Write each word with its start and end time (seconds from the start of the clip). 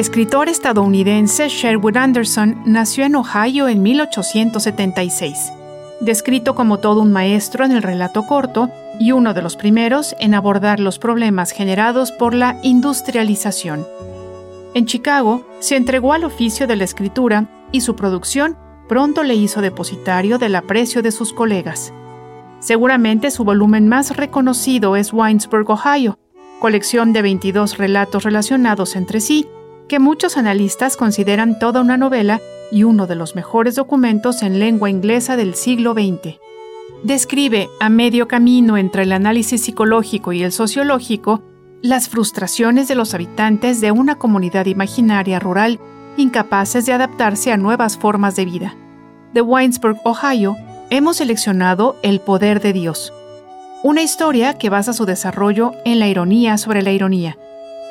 Escritor 0.00 0.48
estadounidense 0.48 1.50
Sherwood 1.50 1.98
Anderson 1.98 2.62
nació 2.64 3.04
en 3.04 3.16
Ohio 3.16 3.68
en 3.68 3.82
1876. 3.82 5.52
Descrito 6.00 6.54
como 6.54 6.78
todo 6.78 7.02
un 7.02 7.12
maestro 7.12 7.66
en 7.66 7.72
el 7.72 7.82
relato 7.82 8.22
corto 8.26 8.70
y 8.98 9.12
uno 9.12 9.34
de 9.34 9.42
los 9.42 9.56
primeros 9.56 10.16
en 10.18 10.32
abordar 10.32 10.80
los 10.80 10.98
problemas 10.98 11.50
generados 11.50 12.12
por 12.12 12.32
la 12.32 12.58
industrialización. 12.62 13.86
En 14.72 14.86
Chicago 14.86 15.46
se 15.58 15.76
entregó 15.76 16.14
al 16.14 16.24
oficio 16.24 16.66
de 16.66 16.76
la 16.76 16.84
escritura 16.84 17.44
y 17.70 17.82
su 17.82 17.94
producción 17.94 18.56
pronto 18.88 19.22
le 19.22 19.34
hizo 19.34 19.60
depositario 19.60 20.38
del 20.38 20.56
aprecio 20.56 21.02
de 21.02 21.12
sus 21.12 21.34
colegas. 21.34 21.92
Seguramente 22.60 23.30
su 23.30 23.44
volumen 23.44 23.86
más 23.86 24.16
reconocido 24.16 24.96
es 24.96 25.12
Winesburg, 25.12 25.68
Ohio, 25.68 26.18
colección 26.58 27.12
de 27.12 27.20
22 27.20 27.76
relatos 27.76 28.24
relacionados 28.24 28.96
entre 28.96 29.20
sí 29.20 29.46
que 29.90 29.98
muchos 29.98 30.36
analistas 30.36 30.96
consideran 30.96 31.58
toda 31.58 31.80
una 31.80 31.96
novela 31.96 32.40
y 32.70 32.84
uno 32.84 33.08
de 33.08 33.16
los 33.16 33.34
mejores 33.34 33.74
documentos 33.74 34.44
en 34.44 34.60
lengua 34.60 34.88
inglesa 34.88 35.36
del 35.36 35.56
siglo 35.56 35.94
XX. 35.94 36.38
Describe, 37.02 37.68
a 37.80 37.88
medio 37.88 38.28
camino 38.28 38.76
entre 38.76 39.02
el 39.02 39.10
análisis 39.10 39.64
psicológico 39.64 40.32
y 40.32 40.44
el 40.44 40.52
sociológico, 40.52 41.42
las 41.82 42.08
frustraciones 42.08 42.86
de 42.86 42.94
los 42.94 43.14
habitantes 43.14 43.80
de 43.80 43.90
una 43.90 44.14
comunidad 44.14 44.66
imaginaria 44.66 45.40
rural 45.40 45.80
incapaces 46.16 46.86
de 46.86 46.92
adaptarse 46.92 47.50
a 47.50 47.56
nuevas 47.56 47.98
formas 47.98 48.36
de 48.36 48.44
vida. 48.44 48.76
De 49.34 49.40
Winesburg, 49.40 49.98
Ohio, 50.04 50.54
hemos 50.90 51.16
seleccionado 51.16 51.96
El 52.04 52.20
poder 52.20 52.60
de 52.60 52.72
Dios, 52.72 53.12
una 53.82 54.02
historia 54.02 54.54
que 54.54 54.70
basa 54.70 54.92
su 54.92 55.04
desarrollo 55.04 55.72
en 55.84 55.98
la 55.98 56.06
ironía 56.06 56.58
sobre 56.58 56.82
la 56.82 56.92
ironía, 56.92 57.36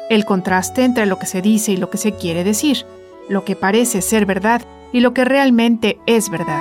el 0.09 0.25
contraste 0.25 0.83
entre 0.83 1.05
lo 1.05 1.19
que 1.19 1.27
se 1.27 1.41
dice 1.41 1.71
y 1.71 1.77
lo 1.77 1.89
que 1.89 1.97
se 1.97 2.13
quiere 2.13 2.43
decir, 2.43 2.85
lo 3.29 3.45
que 3.45 3.55
parece 3.55 4.01
ser 4.01 4.25
verdad 4.25 4.63
y 4.91 4.99
lo 4.99 5.13
que 5.13 5.23
realmente 5.23 5.99
es 6.05 6.29
verdad. 6.29 6.59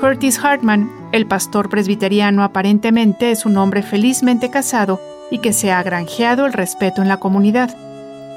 Curtis 0.00 0.38
Hartman, 0.38 0.90
el 1.12 1.26
pastor 1.26 1.70
presbiteriano 1.70 2.42
aparentemente 2.42 3.30
es 3.30 3.46
un 3.46 3.56
hombre 3.56 3.82
felizmente 3.82 4.50
casado 4.50 5.00
y 5.30 5.38
que 5.38 5.52
se 5.52 5.72
ha 5.72 5.82
granjeado 5.82 6.44
el 6.44 6.52
respeto 6.52 7.00
en 7.00 7.08
la 7.08 7.16
comunidad. 7.16 7.74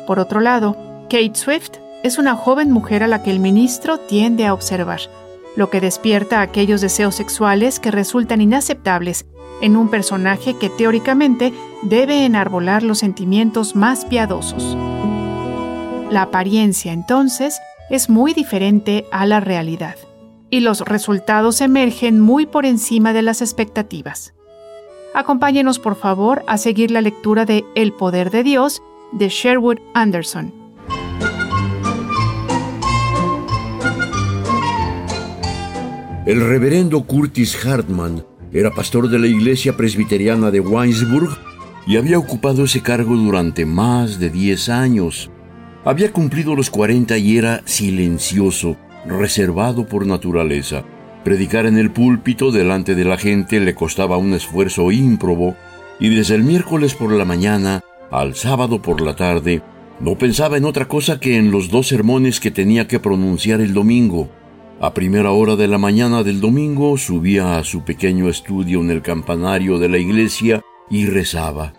Por 0.06 0.20
otro 0.20 0.40
lado, 0.40 0.78
Kate 1.10 1.36
Swift 1.36 1.72
es 2.04 2.18
una 2.18 2.36
joven 2.36 2.72
mujer 2.72 3.04
a 3.04 3.08
la 3.08 3.22
que 3.22 3.32
el 3.32 3.40
ministro 3.40 3.98
tiende 3.98 4.46
a 4.46 4.54
observar, 4.54 5.02
lo 5.56 5.70
que 5.70 5.82
despierta 5.82 6.40
aquellos 6.40 6.80
deseos 6.82 7.16
sexuales 7.16 7.80
que 7.80 7.92
resultan 7.92 8.40
inaceptables 8.40 9.26
en 9.62 9.76
un 9.76 9.90
personaje 9.90 10.56
que 10.56 10.70
teóricamente 10.70 11.54
debe 11.82 12.26
enarbolar 12.26 12.84
los 12.84 13.00
sentimientos 13.00 13.76
más 13.76 14.06
piadosos. 14.06 14.78
La 16.10 16.24
apariencia, 16.24 16.94
entonces, 16.94 17.60
es 17.90 18.10
muy 18.10 18.34
diferente 18.34 19.06
a 19.12 19.26
la 19.26 19.40
realidad, 19.40 19.96
y 20.50 20.60
los 20.60 20.82
resultados 20.82 21.62
emergen 21.62 22.20
muy 22.20 22.46
por 22.46 22.66
encima 22.66 23.14
de 23.14 23.22
las 23.22 23.42
expectativas. 23.42 24.34
Acompáñenos, 25.14 25.80
por 25.80 25.96
favor, 25.96 26.44
a 26.48 26.58
seguir 26.58 26.92
la 26.92 27.02
lectura 27.02 27.46
de 27.46 27.66
El 27.76 27.94
poder 27.94 28.30
de 28.30 28.44
Dios 28.44 28.82
de 29.12 29.30
Sherwood 29.30 29.80
Anderson. 29.94 30.54
El 36.26 36.42
reverendo 36.42 37.04
Curtis 37.04 37.66
Hartman 37.66 38.27
era 38.54 38.72
pastor 38.72 39.10
de 39.10 39.20
la 39.20 39.28
iglesia 39.28 39.76
presbiteriana 39.76 40.52
de 40.52 40.60
Weinsburg 40.60 41.38
y 41.86 41.98
había 41.98 42.18
ocupado 42.18 42.64
ese 42.64 42.82
cargo 42.82 43.16
durante 43.16 43.66
más 43.66 44.20
de 44.20 44.30
10 44.30 44.70
años. 44.70 45.30
Había 45.86 46.12
cumplido 46.12 46.56
los 46.56 46.70
40 46.70 47.18
y 47.18 47.38
era 47.38 47.62
silencioso, 47.66 48.78
reservado 49.06 49.88
por 49.88 50.06
naturaleza. 50.06 50.84
Predicar 51.24 51.66
en 51.66 51.78
el 51.78 51.92
púlpito 51.92 52.52
delante 52.52 52.96
de 52.96 53.06
la 53.06 53.18
gente 53.18 53.60
le 53.60 53.76
costaba 53.76 54.18
un 54.18 54.34
esfuerzo 54.34 54.92
ímprobo 54.92 55.56
y 56.00 56.10
desde 56.10 56.36
el 56.36 56.44
miércoles 56.44 56.94
por 56.94 57.12
la 57.12 57.26
mañana 57.26 57.82
al 58.12 58.36
sábado 58.36 58.82
por 58.82 59.02
la 59.02 59.16
tarde 59.16 59.62
no 60.00 60.18
pensaba 60.18 60.58
en 60.58 60.66
otra 60.66 60.88
cosa 60.88 61.20
que 61.20 61.38
en 61.38 61.52
los 61.52 61.70
dos 61.70 61.88
sermones 61.88 62.40
que 62.40 62.52
tenía 62.52 62.88
que 62.88 63.00
pronunciar 63.00 63.62
el 63.62 63.74
domingo. 63.74 64.30
A 64.80 64.94
primera 64.94 65.32
hora 65.32 65.56
de 65.56 65.68
la 65.68 65.80
mañana 65.80 66.22
del 66.22 66.40
domingo 66.40 67.00
subía 67.00 67.58
a 67.58 67.64
su 67.64 67.82
pequeño 67.82 68.30
estudio 68.30 68.80
en 68.80 68.92
el 68.92 69.02
campanario 69.02 69.80
de 69.80 69.90
la 69.90 69.98
iglesia 69.98 70.62
y 70.88 71.08
rezaba. 71.08 71.74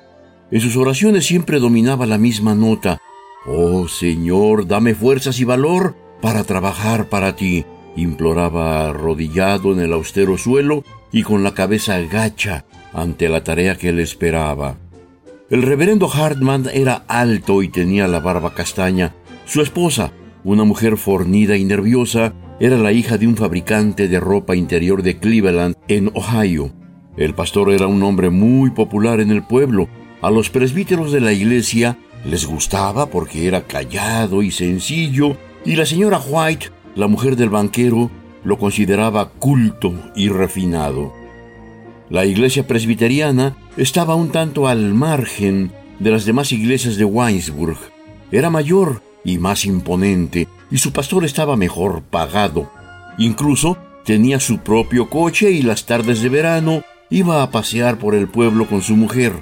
En 0.51 0.61
sus 0.61 0.77
oraciones 0.77 1.25
siempre 1.25 1.61
dominaba 1.61 2.07
la 2.07 2.19
misma 2.19 2.57
nota. 2.57 3.01
Oh 3.47 3.87
Señor, 3.87 4.67
dame 4.67 4.97
fuerzas 4.97 5.39
y 5.39 5.45
valor 5.45 5.95
para 6.21 6.43
trabajar 6.43 7.09
para 7.09 7.37
ti, 7.37 7.65
imploraba 7.95 8.89
arrodillado 8.89 9.73
en 9.73 9.79
el 9.79 9.93
austero 9.93 10.37
suelo 10.37 10.83
y 11.13 11.23
con 11.23 11.45
la 11.45 11.55
cabeza 11.55 12.01
gacha 12.01 12.65
ante 12.93 13.29
la 13.29 13.45
tarea 13.45 13.77
que 13.77 13.93
le 13.93 14.03
esperaba. 14.03 14.77
El 15.51 15.63
reverendo 15.63 16.11
Hartman 16.13 16.67
era 16.75 17.05
alto 17.07 17.63
y 17.63 17.69
tenía 17.69 18.09
la 18.09 18.19
barba 18.19 18.55
castaña. 18.55 19.15
Su 19.47 19.63
esposa, 19.63 20.11
una 20.43 20.65
mujer 20.65 20.97
fornida 20.97 21.57
y 21.57 21.65
nerviosa, 21.65 22.35
era 22.61 22.77
la 22.77 22.93
hija 22.93 23.19
de 23.19 23.27
un 23.27 23.37
fabricante 23.37 24.09
de 24.09 24.19
ropa 24.19 24.57
interior 24.57 25.03
de 25.03 25.19
Cleveland, 25.19 25.77
en 25.87 26.11
Ohio. 26.15 26.73
El 27.17 27.35
pastor 27.35 27.73
era 27.73 27.87
un 27.87 28.03
hombre 28.03 28.31
muy 28.31 28.71
popular 28.71 29.21
en 29.21 29.31
el 29.31 29.43
pueblo. 29.43 29.89
A 30.21 30.31
los 30.31 30.51
presbíteros 30.51 31.13
de 31.13 31.21
la 31.21 31.33
iglesia 31.33 31.99
les 32.25 32.47
gustaba 32.47 33.07
porque 33.07 33.47
era 33.47 33.63
callado 33.63 34.43
y 34.43 34.51
sencillo, 34.51 35.37
y 35.65 35.77
la 35.77 35.87
señora 35.87 36.19
White, 36.19 36.71
la 36.97 37.07
mujer 37.07 37.37
del 37.37 37.51
banquero, 37.51 38.11
lo 38.43 38.59
consideraba 38.59 39.31
culto 39.31 39.95
y 40.17 40.29
refinado. 40.29 41.13
La 42.11 42.25
iglesia 42.25 42.67
presbiteriana 42.67 43.57
estaba 43.77 44.15
un 44.15 44.31
tanto 44.31 44.67
al 44.67 44.95
margen 44.95 45.73
de 45.99 46.11
las 46.11 46.25
demás 46.25 46.53
iglesias 46.53 46.97
de 46.97 47.05
Weinsburg. 47.05 47.79
Era 48.33 48.51
mayor 48.51 49.03
y 49.25 49.39
más 49.39 49.65
imponente, 49.65 50.49
y 50.71 50.79
su 50.79 50.93
pastor 50.93 51.25
estaba 51.25 51.57
mejor 51.57 52.03
pagado. 52.03 52.71
Incluso 53.19 53.79
tenía 54.05 54.41
su 54.41 54.59
propio 54.59 55.11
coche 55.11 55.51
y 55.51 55.63
las 55.63 55.87
tardes 55.87 56.23
de 56.23 56.29
verano 56.29 56.83
iba 57.11 57.43
a 57.43 57.51
pasear 57.51 57.99
por 57.99 58.15
el 58.15 58.29
pueblo 58.29 58.67
con 58.67 58.83
su 58.83 58.97
mujer. 58.97 59.33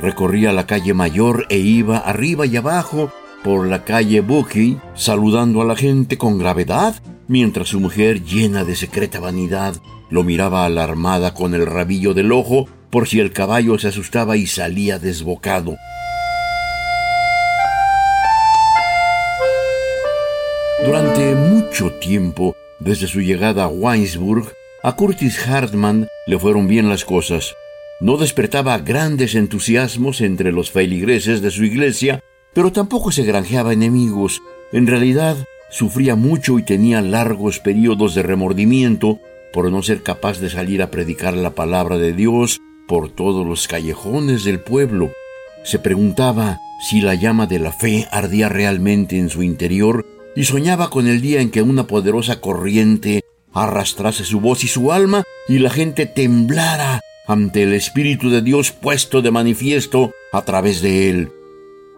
Recorría 0.00 0.52
la 0.52 0.66
calle 0.66 0.94
mayor 0.94 1.46
e 1.50 1.58
iba 1.58 1.98
arriba 1.98 2.46
y 2.46 2.56
abajo 2.56 3.12
por 3.42 3.66
la 3.66 3.84
calle 3.84 4.20
Bucky, 4.20 4.78
saludando 4.94 5.60
a 5.60 5.66
la 5.66 5.76
gente 5.76 6.16
con 6.16 6.38
gravedad, 6.38 6.94
mientras 7.28 7.68
su 7.68 7.80
mujer, 7.80 8.24
llena 8.24 8.64
de 8.64 8.74
secreta 8.74 9.20
vanidad, 9.20 9.76
lo 10.08 10.22
miraba 10.22 10.64
alarmada 10.64 11.34
con 11.34 11.54
el 11.54 11.66
rabillo 11.66 12.14
del 12.14 12.32
ojo 12.32 12.66
por 12.90 13.08
si 13.08 13.20
el 13.20 13.32
caballo 13.32 13.78
se 13.78 13.88
asustaba 13.88 14.36
y 14.36 14.46
salía 14.46 14.98
desbocado. 14.98 15.76
Durante 20.84 21.34
mucho 21.34 21.92
tiempo, 21.92 22.54
desde 22.78 23.06
su 23.06 23.22
llegada 23.22 23.64
a 23.64 23.68
Weinsburg, 23.68 24.52
a 24.82 24.94
Curtis 24.94 25.48
Hartman 25.48 26.08
le 26.26 26.38
fueron 26.38 26.68
bien 26.68 26.90
las 26.90 27.06
cosas. 27.06 27.54
No 28.00 28.18
despertaba 28.18 28.76
grandes 28.76 29.34
entusiasmos 29.34 30.20
entre 30.20 30.52
los 30.52 30.70
feligreses 30.70 31.40
de 31.40 31.50
su 31.50 31.64
iglesia, 31.64 32.22
pero 32.52 32.70
tampoco 32.70 33.12
se 33.12 33.24
granjeaba 33.24 33.72
enemigos. 33.72 34.42
En 34.72 34.86
realidad, 34.86 35.38
sufría 35.70 36.16
mucho 36.16 36.58
y 36.58 36.62
tenía 36.64 37.00
largos 37.00 37.60
periodos 37.60 38.14
de 38.14 38.22
remordimiento 38.22 39.20
por 39.54 39.72
no 39.72 39.82
ser 39.82 40.02
capaz 40.02 40.38
de 40.38 40.50
salir 40.50 40.82
a 40.82 40.90
predicar 40.90 41.34
la 41.34 41.54
palabra 41.54 41.96
de 41.96 42.12
Dios 42.12 42.60
por 42.86 43.10
todos 43.10 43.46
los 43.46 43.68
callejones 43.68 44.44
del 44.44 44.60
pueblo. 44.60 45.12
Se 45.62 45.78
preguntaba 45.78 46.58
si 46.90 47.00
la 47.00 47.14
llama 47.14 47.46
de 47.46 47.58
la 47.58 47.72
fe 47.72 48.06
ardía 48.10 48.50
realmente 48.50 49.16
en 49.16 49.30
su 49.30 49.42
interior 49.42 50.04
y 50.36 50.44
soñaba 50.44 50.90
con 50.90 51.06
el 51.06 51.20
día 51.20 51.40
en 51.40 51.50
que 51.50 51.62
una 51.62 51.86
poderosa 51.86 52.40
corriente 52.40 53.22
arrastrase 53.52 54.24
su 54.24 54.40
voz 54.40 54.64
y 54.64 54.68
su 54.68 54.92
alma 54.92 55.22
y 55.48 55.58
la 55.58 55.70
gente 55.70 56.06
temblara 56.06 57.00
ante 57.26 57.62
el 57.62 57.72
Espíritu 57.72 58.30
de 58.30 58.42
Dios 58.42 58.72
puesto 58.72 59.22
de 59.22 59.30
manifiesto 59.30 60.12
a 60.32 60.42
través 60.42 60.82
de 60.82 61.10
él. 61.10 61.32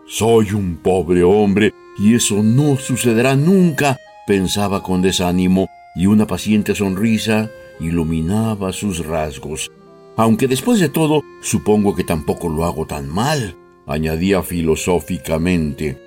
Soy 0.07 0.53
un 0.53 0.77
pobre 0.77 1.25
hombre 1.25 1.73
y 1.99 2.15
eso 2.15 2.43
no 2.43 2.77
sucederá 2.77 3.35
nunca, 3.37 3.99
pensaba 4.27 4.83
con 4.83 5.03
desánimo, 5.03 5.69
y 5.95 6.07
una 6.07 6.27
paciente 6.27 6.75
sonrisa 6.75 7.51
iluminaba 7.81 8.73
sus 8.73 9.05
rasgos. 9.05 9.71
Aunque 10.17 10.47
después 10.47 10.79
de 10.79 10.91
todo, 10.91 11.23
supongo 11.43 11.95
que 11.95 12.05
tampoco 12.05 12.49
lo 12.49 12.65
hago 12.65 12.87
tan 12.87 13.09
mal, 13.09 13.57
añadía 13.87 14.43
filosóficamente. 14.43 16.06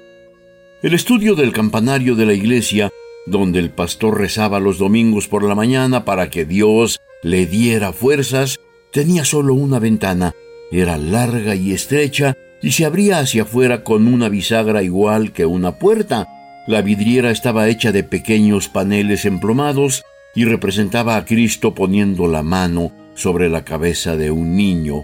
El 0.81 0.93
estudio 0.93 1.35
del 1.35 1.51
campanario 1.51 2.15
de 2.15 2.25
la 2.25 2.31
iglesia, 2.31 2.89
donde 3.25 3.59
el 3.59 3.69
pastor 3.69 4.17
rezaba 4.17 4.61
los 4.61 4.77
domingos 4.77 5.27
por 5.27 5.43
la 5.43 5.53
mañana 5.53 6.05
para 6.05 6.29
que 6.29 6.45
Dios 6.45 7.01
le 7.21 7.45
diera 7.45 7.91
fuerzas, 7.91 8.61
tenía 8.89 9.25
solo 9.25 9.55
una 9.55 9.79
ventana. 9.79 10.31
Era 10.71 10.97
larga 10.97 11.53
y 11.53 11.73
estrecha 11.73 12.37
y 12.61 12.71
se 12.71 12.85
abría 12.85 13.19
hacia 13.19 13.41
afuera 13.41 13.83
con 13.83 14.07
una 14.07 14.29
bisagra 14.29 14.81
igual 14.81 15.33
que 15.33 15.45
una 15.45 15.77
puerta. 15.79 16.29
La 16.65 16.81
vidriera 16.81 17.29
estaba 17.29 17.67
hecha 17.67 17.91
de 17.91 18.05
pequeños 18.05 18.69
paneles 18.69 19.25
emplomados 19.25 20.03
y 20.33 20.45
representaba 20.45 21.17
a 21.17 21.25
Cristo 21.25 21.75
poniendo 21.75 22.29
la 22.29 22.41
mano 22.41 22.93
sobre 23.15 23.49
la 23.49 23.65
cabeza 23.65 24.15
de 24.15 24.31
un 24.31 24.55
niño. 24.55 25.03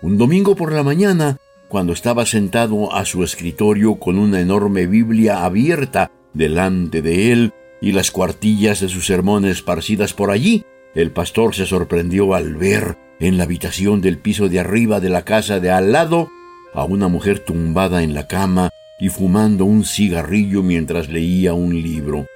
Un 0.00 0.18
domingo 0.18 0.56
por 0.56 0.72
la 0.72 0.82
mañana, 0.82 1.38
cuando 1.72 1.94
estaba 1.94 2.26
sentado 2.26 2.94
a 2.94 3.06
su 3.06 3.24
escritorio 3.24 3.94
con 3.94 4.18
una 4.18 4.42
enorme 4.42 4.86
Biblia 4.86 5.42
abierta 5.42 6.10
delante 6.34 7.00
de 7.00 7.32
él 7.32 7.54
y 7.80 7.92
las 7.92 8.10
cuartillas 8.10 8.80
de 8.80 8.90
sus 8.90 9.06
sermones 9.06 9.52
esparcidas 9.52 10.12
por 10.12 10.30
allí, 10.30 10.66
el 10.94 11.12
pastor 11.12 11.54
se 11.54 11.64
sorprendió 11.64 12.34
al 12.34 12.56
ver 12.56 12.98
en 13.20 13.38
la 13.38 13.44
habitación 13.44 14.02
del 14.02 14.18
piso 14.18 14.50
de 14.50 14.60
arriba 14.60 15.00
de 15.00 15.08
la 15.08 15.24
casa 15.24 15.60
de 15.60 15.70
al 15.70 15.92
lado 15.92 16.28
a 16.74 16.84
una 16.84 17.08
mujer 17.08 17.38
tumbada 17.38 18.02
en 18.02 18.12
la 18.12 18.28
cama 18.28 18.68
y 19.00 19.08
fumando 19.08 19.64
un 19.64 19.86
cigarrillo 19.86 20.62
mientras 20.62 21.08
leía 21.08 21.54
un 21.54 21.72
libro. 21.82 22.26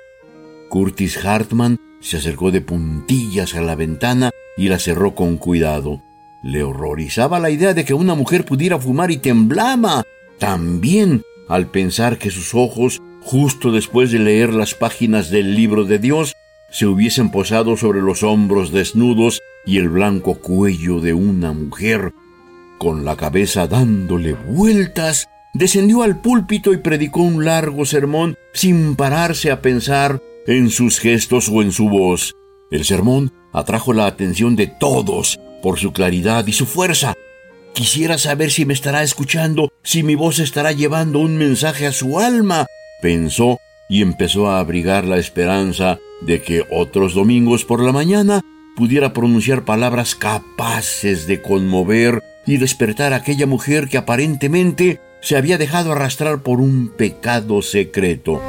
Curtis 0.71 1.23
Hartman 1.23 1.79
se 2.01 2.17
acercó 2.17 2.53
de 2.53 2.63
puntillas 2.63 3.55
a 3.55 3.61
la 3.61 3.75
ventana 3.75 4.31
y 4.57 4.71
la 4.71 4.79
cerró 4.79 5.15
con 5.15 5.37
cuidado. 5.37 6.06
Le 6.47 6.63
horrorizaba 6.63 7.41
la 7.41 7.51
idea 7.51 7.75
de 7.75 7.85
que 7.85 7.93
una 7.93 8.15
mujer 8.15 8.45
pudiera 8.45 8.79
fumar 8.79 9.11
y 9.11 9.17
temblaba 9.17 10.05
también 10.39 11.25
al 11.49 11.67
pensar 11.67 12.19
que 12.19 12.31
sus 12.31 12.55
ojos, 12.55 13.03
justo 13.21 13.73
después 13.73 14.13
de 14.13 14.21
leer 14.21 14.55
las 14.55 14.73
páginas 14.75 15.29
del 15.31 15.57
libro 15.57 15.85
de 15.85 15.99
Dios, 15.99 16.35
se 16.71 16.87
hubiesen 16.87 17.33
posado 17.33 17.77
sobre 17.77 18.01
los 18.01 18.23
hombros 18.23 18.71
desnudos 18.71 19.41
y 19.67 19.79
el 19.79 19.89
blanco 19.89 20.37
cuello 20.37 21.01
de 21.01 21.15
una 21.15 21.53
mujer 21.53 22.13
con 22.79 23.05
la 23.05 23.17
cabeza 23.17 23.67
dándole 23.67 24.35
vueltas, 24.35 25.29
descendió 25.53 26.05
al 26.05 26.21
púlpito 26.21 26.73
y 26.73 26.77
predicó 26.77 27.23
un 27.23 27.45
largo 27.45 27.85
sermón 27.87 28.37
sin 28.53 28.95
pararse 28.95 29.51
a 29.51 29.63
pensar 29.63 30.23
en 30.47 30.71
sus 30.71 31.01
gestos 31.01 31.49
o 31.49 31.61
en 31.61 31.73
su 31.73 31.89
voz. 31.89 32.37
El 32.71 32.85
sermón 32.85 33.33
atrajo 33.53 33.93
la 33.93 34.07
atención 34.07 34.55
de 34.55 34.69
todos 34.69 35.41
por 35.63 35.79
su 35.79 35.93
claridad 35.93 36.47
y 36.47 36.53
su 36.53 36.67
fuerza. 36.67 37.15
Quisiera 37.75 38.19
saber 38.19 38.51
si 38.51 38.65
me 38.65 38.73
estará 38.73 39.03
escuchando, 39.03 39.71
si 39.83 40.03
mi 40.03 40.15
voz 40.15 40.39
estará 40.39 40.73
llevando 40.73 41.19
un 41.19 41.37
mensaje 41.37 41.87
a 41.87 41.93
su 41.93 42.19
alma, 42.19 42.67
pensó 43.03 43.59
y 43.89 44.03
empezó 44.03 44.49
a 44.49 44.61
abrigar 44.61 45.05
la 45.05 45.19
esperanza 45.19 45.99
de 46.23 46.41
que 46.43 46.65
otros 46.71 47.15
domingos 47.15 47.65
por 47.65 47.83
la 47.83 47.93
mañana 47.93 48.43
pudiera 48.77 49.13
pronunciar 49.13 49.65
palabras 49.65 50.15
capaces 50.15 51.27
de 51.27 51.43
conmover 51.43 52.23
y 52.47 52.59
despertar 52.59 53.13
a 53.13 53.17
aquella 53.17 53.47
mujer 53.47 53.89
que 53.89 53.99
aparentemente 53.99 55.01
se 55.21 55.37
había 55.37 55.59
dejado 55.59 55.93
arrastrar 55.93 56.43
por 56.43 56.61
un 56.61 56.89
pecado 56.89 57.63
secreto. 57.63 58.41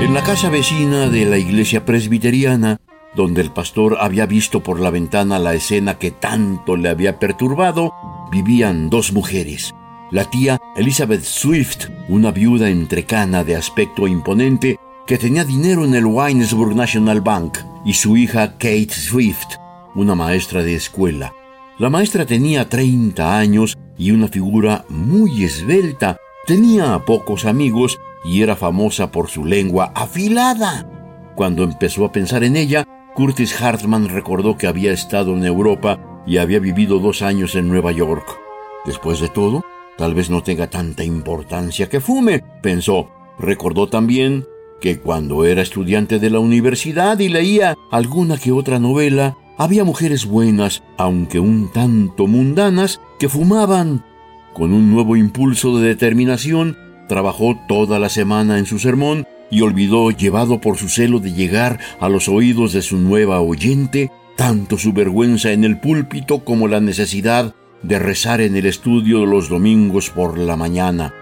En 0.00 0.12
la 0.12 0.22
casa 0.22 0.50
vecina 0.50 1.08
de 1.08 1.24
la 1.24 1.38
iglesia 1.38 1.84
presbiteriana, 1.84 2.80
donde 3.14 3.40
el 3.40 3.50
pastor 3.50 3.98
había 4.00 4.26
visto 4.26 4.62
por 4.62 4.80
la 4.80 4.90
ventana 4.90 5.38
la 5.38 5.54
escena 5.54 5.98
que 5.98 6.10
tanto 6.10 6.76
le 6.76 6.88
había 6.88 7.18
perturbado, 7.18 7.92
vivían 8.30 8.90
dos 8.90 9.12
mujeres. 9.12 9.74
La 10.10 10.24
tía 10.24 10.60
Elizabeth 10.76 11.22
Swift, 11.22 11.88
una 12.08 12.30
viuda 12.30 12.68
entrecana 12.68 13.44
de 13.44 13.56
aspecto 13.56 14.06
imponente 14.06 14.78
que 15.06 15.18
tenía 15.18 15.44
dinero 15.44 15.84
en 15.84 15.94
el 15.94 16.06
Winesburg 16.06 16.74
National 16.74 17.20
Bank, 17.20 17.58
y 17.84 17.92
su 17.94 18.16
hija 18.16 18.52
Kate 18.52 18.90
Swift, 18.90 19.56
una 19.94 20.14
maestra 20.14 20.62
de 20.62 20.74
escuela. 20.74 21.34
La 21.78 21.90
maestra 21.90 22.24
tenía 22.24 22.68
30 22.68 23.36
años 23.36 23.76
y 23.98 24.12
una 24.12 24.28
figura 24.28 24.84
muy 24.88 25.44
esbelta. 25.44 26.16
Tenía 26.46 26.98
pocos 27.00 27.44
amigos 27.44 27.98
y 28.24 28.42
era 28.42 28.56
famosa 28.56 29.10
por 29.10 29.28
su 29.28 29.44
lengua 29.44 29.92
afilada. 29.94 30.88
Cuando 31.34 31.64
empezó 31.64 32.04
a 32.04 32.12
pensar 32.12 32.44
en 32.44 32.56
ella, 32.56 32.86
Curtis 33.14 33.62
Hartman 33.62 34.08
recordó 34.08 34.56
que 34.56 34.66
había 34.66 34.92
estado 34.92 35.36
en 35.36 35.44
Europa 35.44 36.00
y 36.26 36.38
había 36.38 36.58
vivido 36.58 36.98
dos 36.98 37.22
años 37.22 37.54
en 37.54 37.68
Nueva 37.68 37.92
York. 37.92 38.40
Después 38.84 39.20
de 39.20 39.28
todo, 39.28 39.62
tal 39.96 40.14
vez 40.14 40.30
no 40.30 40.42
tenga 40.42 40.68
tanta 40.68 41.04
importancia 41.04 41.88
que 41.88 42.00
fume, 42.00 42.42
pensó. 42.60 43.10
Recordó 43.38 43.88
también 43.88 44.46
que 44.80 44.98
cuando 44.98 45.44
era 45.44 45.62
estudiante 45.62 46.18
de 46.18 46.28
la 46.28 46.40
universidad 46.40 47.20
y 47.20 47.28
leía 47.28 47.76
alguna 47.92 48.36
que 48.36 48.50
otra 48.50 48.80
novela, 48.80 49.36
había 49.58 49.84
mujeres 49.84 50.26
buenas, 50.26 50.82
aunque 50.98 51.38
un 51.38 51.70
tanto 51.72 52.26
mundanas, 52.26 53.00
que 53.20 53.28
fumaban. 53.28 54.04
Con 54.54 54.72
un 54.72 54.90
nuevo 54.90 55.14
impulso 55.14 55.78
de 55.78 55.86
determinación, 55.86 56.76
trabajó 57.08 57.56
toda 57.68 58.00
la 58.00 58.08
semana 58.08 58.58
en 58.58 58.66
su 58.66 58.80
sermón 58.80 59.24
y 59.50 59.60
olvidó, 59.62 60.10
llevado 60.10 60.60
por 60.60 60.76
su 60.76 60.88
celo 60.88 61.20
de 61.20 61.32
llegar 61.32 61.78
a 62.00 62.08
los 62.08 62.28
oídos 62.28 62.72
de 62.72 62.82
su 62.82 62.98
nueva 62.98 63.40
oyente, 63.40 64.10
tanto 64.36 64.78
su 64.78 64.92
vergüenza 64.92 65.52
en 65.52 65.64
el 65.64 65.78
púlpito 65.78 66.44
como 66.44 66.68
la 66.68 66.80
necesidad 66.80 67.54
de 67.82 67.98
rezar 67.98 68.40
en 68.40 68.56
el 68.56 68.66
estudio 68.66 69.26
los 69.26 69.48
domingos 69.48 70.10
por 70.10 70.38
la 70.38 70.56
mañana. 70.56 71.14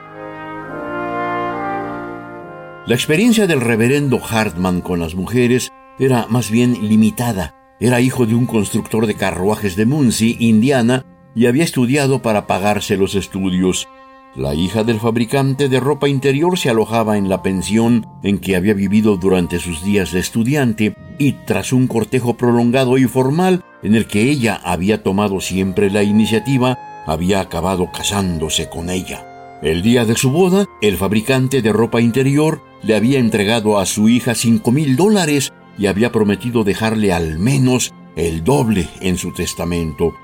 La 2.86 2.94
experiencia 2.94 3.46
del 3.46 3.60
reverendo 3.60 4.20
Hartman 4.24 4.80
con 4.80 4.98
las 4.98 5.14
mujeres 5.14 5.70
era 5.98 6.26
más 6.28 6.50
bien 6.50 6.88
limitada. 6.88 7.54
Era 7.78 8.00
hijo 8.00 8.26
de 8.26 8.34
un 8.34 8.46
constructor 8.46 9.06
de 9.06 9.14
carruajes 9.14 9.76
de 9.76 9.86
Muncie, 9.86 10.36
Indiana, 10.38 11.04
y 11.34 11.46
había 11.46 11.64
estudiado 11.64 12.22
para 12.22 12.46
pagarse 12.46 12.96
los 12.96 13.14
estudios. 13.14 13.88
La 14.34 14.54
hija 14.54 14.82
del 14.82 14.98
fabricante 14.98 15.68
de 15.68 15.78
ropa 15.78 16.08
interior 16.08 16.58
se 16.58 16.70
alojaba 16.70 17.18
en 17.18 17.28
la 17.28 17.42
pensión 17.42 18.06
en 18.22 18.38
que 18.38 18.56
había 18.56 18.72
vivido 18.72 19.18
durante 19.18 19.58
sus 19.58 19.84
días 19.84 20.12
de 20.12 20.20
estudiante 20.20 20.96
y 21.18 21.32
tras 21.44 21.74
un 21.74 21.86
cortejo 21.86 22.34
prolongado 22.38 22.96
y 22.96 23.04
formal 23.04 23.62
en 23.82 23.94
el 23.94 24.06
que 24.06 24.30
ella 24.30 24.58
había 24.64 25.02
tomado 25.02 25.42
siempre 25.42 25.90
la 25.90 26.02
iniciativa, 26.02 26.78
había 27.06 27.40
acabado 27.40 27.92
casándose 27.92 28.70
con 28.70 28.88
ella. 28.88 29.60
El 29.62 29.82
día 29.82 30.06
de 30.06 30.16
su 30.16 30.30
boda, 30.30 30.64
el 30.80 30.96
fabricante 30.96 31.60
de 31.60 31.72
ropa 31.72 32.00
interior 32.00 32.62
le 32.82 32.96
había 32.96 33.18
entregado 33.18 33.78
a 33.78 33.84
su 33.84 34.08
hija 34.08 34.34
cinco 34.34 34.72
mil 34.72 34.96
dólares 34.96 35.52
y 35.76 35.88
había 35.88 36.10
prometido 36.10 36.64
dejarle 36.64 37.12
al 37.12 37.38
menos 37.38 37.92
el 38.16 38.44
doble 38.44 38.88
en 39.02 39.18
su 39.18 39.32
testamento. 39.32 40.14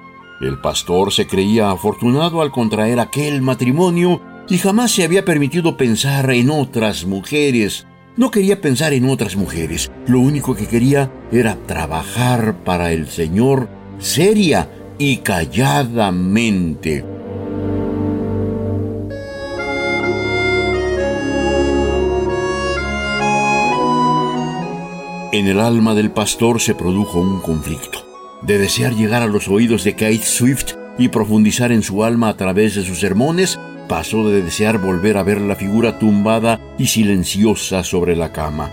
El 0.40 0.60
pastor 0.60 1.12
se 1.12 1.26
creía 1.26 1.70
afortunado 1.70 2.40
al 2.42 2.52
contraer 2.52 3.00
aquel 3.00 3.42
matrimonio 3.42 4.20
y 4.48 4.58
jamás 4.58 4.92
se 4.92 5.04
había 5.04 5.24
permitido 5.24 5.76
pensar 5.76 6.30
en 6.30 6.50
otras 6.50 7.04
mujeres. 7.04 7.86
No 8.16 8.30
quería 8.30 8.60
pensar 8.60 8.92
en 8.92 9.08
otras 9.08 9.36
mujeres. 9.36 9.90
Lo 10.06 10.20
único 10.20 10.54
que 10.54 10.66
quería 10.66 11.10
era 11.32 11.56
trabajar 11.66 12.56
para 12.64 12.92
el 12.92 13.08
Señor 13.08 13.68
seria 13.98 14.70
y 14.98 15.18
calladamente. 15.18 17.04
En 25.30 25.46
el 25.46 25.60
alma 25.60 25.94
del 25.94 26.10
pastor 26.10 26.60
se 26.60 26.74
produjo 26.74 27.20
un 27.20 27.40
conflicto, 27.40 28.07
de 28.48 28.56
desear 28.56 28.94
llegar 28.94 29.22
a 29.22 29.26
los 29.26 29.46
oídos 29.46 29.84
de 29.84 29.92
Kate 29.92 30.22
Swift 30.24 30.72
y 30.96 31.08
profundizar 31.08 31.70
en 31.70 31.82
su 31.82 32.02
alma 32.02 32.30
a 32.30 32.36
través 32.36 32.74
de 32.74 32.82
sus 32.82 32.98
sermones, 32.98 33.60
pasó 33.88 34.26
de 34.26 34.42
desear 34.42 34.78
volver 34.78 35.18
a 35.18 35.22
ver 35.22 35.38
la 35.40 35.54
figura 35.54 35.98
tumbada 35.98 36.58
y 36.78 36.86
silenciosa 36.86 37.84
sobre 37.84 38.16
la 38.16 38.32
cama. 38.32 38.72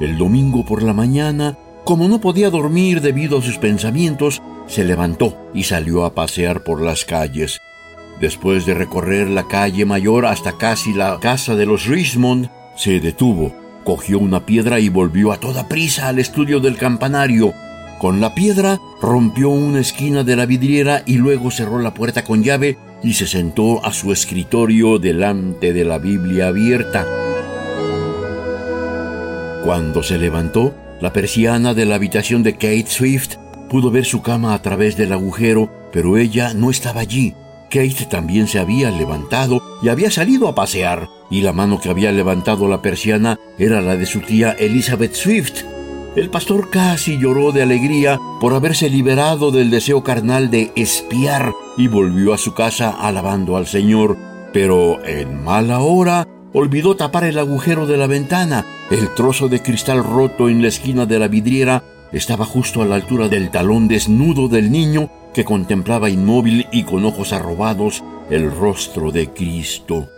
El 0.00 0.16
domingo 0.16 0.64
por 0.64 0.82
la 0.82 0.94
mañana, 0.94 1.58
como 1.84 2.08
no 2.08 2.22
podía 2.22 2.48
dormir 2.48 3.02
debido 3.02 3.38
a 3.38 3.42
sus 3.42 3.58
pensamientos, 3.58 4.40
se 4.66 4.82
levantó 4.82 5.36
y 5.52 5.64
salió 5.64 6.06
a 6.06 6.14
pasear 6.14 6.64
por 6.64 6.80
las 6.80 7.04
calles. 7.04 7.60
Después 8.18 8.64
de 8.64 8.72
recorrer 8.72 9.28
la 9.28 9.46
calle 9.46 9.84
mayor 9.84 10.24
hasta 10.24 10.56
casi 10.56 10.94
la 10.94 11.20
casa 11.20 11.54
de 11.54 11.66
los 11.66 11.86
Richmond, 11.86 12.48
se 12.76 12.98
detuvo 12.98 13.54
Cogió 13.84 14.20
una 14.20 14.46
piedra 14.46 14.78
y 14.78 14.88
volvió 14.88 15.32
a 15.32 15.40
toda 15.40 15.66
prisa 15.66 16.06
al 16.06 16.20
estudio 16.20 16.60
del 16.60 16.76
campanario. 16.76 17.52
Con 18.02 18.20
la 18.20 18.34
piedra 18.34 18.80
rompió 19.00 19.50
una 19.50 19.78
esquina 19.78 20.24
de 20.24 20.34
la 20.34 20.44
vidriera 20.44 21.04
y 21.06 21.18
luego 21.18 21.52
cerró 21.52 21.78
la 21.78 21.94
puerta 21.94 22.24
con 22.24 22.42
llave 22.42 22.76
y 23.00 23.12
se 23.12 23.28
sentó 23.28 23.86
a 23.86 23.92
su 23.92 24.10
escritorio 24.10 24.98
delante 24.98 25.72
de 25.72 25.84
la 25.84 25.98
Biblia 25.98 26.48
abierta. 26.48 27.06
Cuando 29.64 30.02
se 30.02 30.18
levantó, 30.18 30.74
la 31.00 31.12
persiana 31.12 31.74
de 31.74 31.86
la 31.86 31.94
habitación 31.94 32.42
de 32.42 32.54
Kate 32.54 32.88
Swift 32.88 33.36
pudo 33.70 33.92
ver 33.92 34.04
su 34.04 34.20
cama 34.20 34.54
a 34.54 34.62
través 34.62 34.96
del 34.96 35.12
agujero, 35.12 35.70
pero 35.92 36.16
ella 36.16 36.54
no 36.54 36.72
estaba 36.72 37.02
allí. 37.02 37.36
Kate 37.70 38.06
también 38.10 38.48
se 38.48 38.58
había 38.58 38.90
levantado 38.90 39.62
y 39.80 39.90
había 39.90 40.10
salido 40.10 40.48
a 40.48 40.56
pasear, 40.56 41.08
y 41.30 41.42
la 41.42 41.52
mano 41.52 41.80
que 41.80 41.88
había 41.88 42.10
levantado 42.10 42.66
la 42.66 42.82
persiana 42.82 43.38
era 43.60 43.80
la 43.80 43.94
de 43.94 44.06
su 44.06 44.22
tía 44.22 44.56
Elizabeth 44.58 45.14
Swift. 45.14 45.71
El 46.14 46.28
pastor 46.28 46.68
casi 46.68 47.16
lloró 47.16 47.52
de 47.52 47.62
alegría 47.62 48.20
por 48.38 48.52
haberse 48.52 48.90
liberado 48.90 49.50
del 49.50 49.70
deseo 49.70 50.02
carnal 50.02 50.50
de 50.50 50.70
espiar 50.76 51.54
y 51.78 51.88
volvió 51.88 52.34
a 52.34 52.38
su 52.38 52.52
casa 52.52 52.90
alabando 52.90 53.56
al 53.56 53.66
Señor, 53.66 54.18
pero 54.52 55.02
en 55.06 55.42
mala 55.42 55.80
hora 55.80 56.28
olvidó 56.52 56.96
tapar 56.96 57.24
el 57.24 57.38
agujero 57.38 57.86
de 57.86 57.96
la 57.96 58.06
ventana. 58.06 58.66
El 58.90 59.08
trozo 59.14 59.48
de 59.48 59.62
cristal 59.62 60.04
roto 60.04 60.50
en 60.50 60.60
la 60.60 60.68
esquina 60.68 61.06
de 61.06 61.18
la 61.18 61.28
vidriera 61.28 61.82
estaba 62.12 62.44
justo 62.44 62.82
a 62.82 62.84
la 62.84 62.96
altura 62.96 63.28
del 63.28 63.50
talón 63.50 63.88
desnudo 63.88 64.48
del 64.48 64.70
niño 64.70 65.08
que 65.32 65.46
contemplaba 65.46 66.10
inmóvil 66.10 66.66
y 66.72 66.82
con 66.82 67.06
ojos 67.06 67.32
arrobados 67.32 68.04
el 68.28 68.54
rostro 68.54 69.12
de 69.12 69.30
Cristo. 69.30 70.10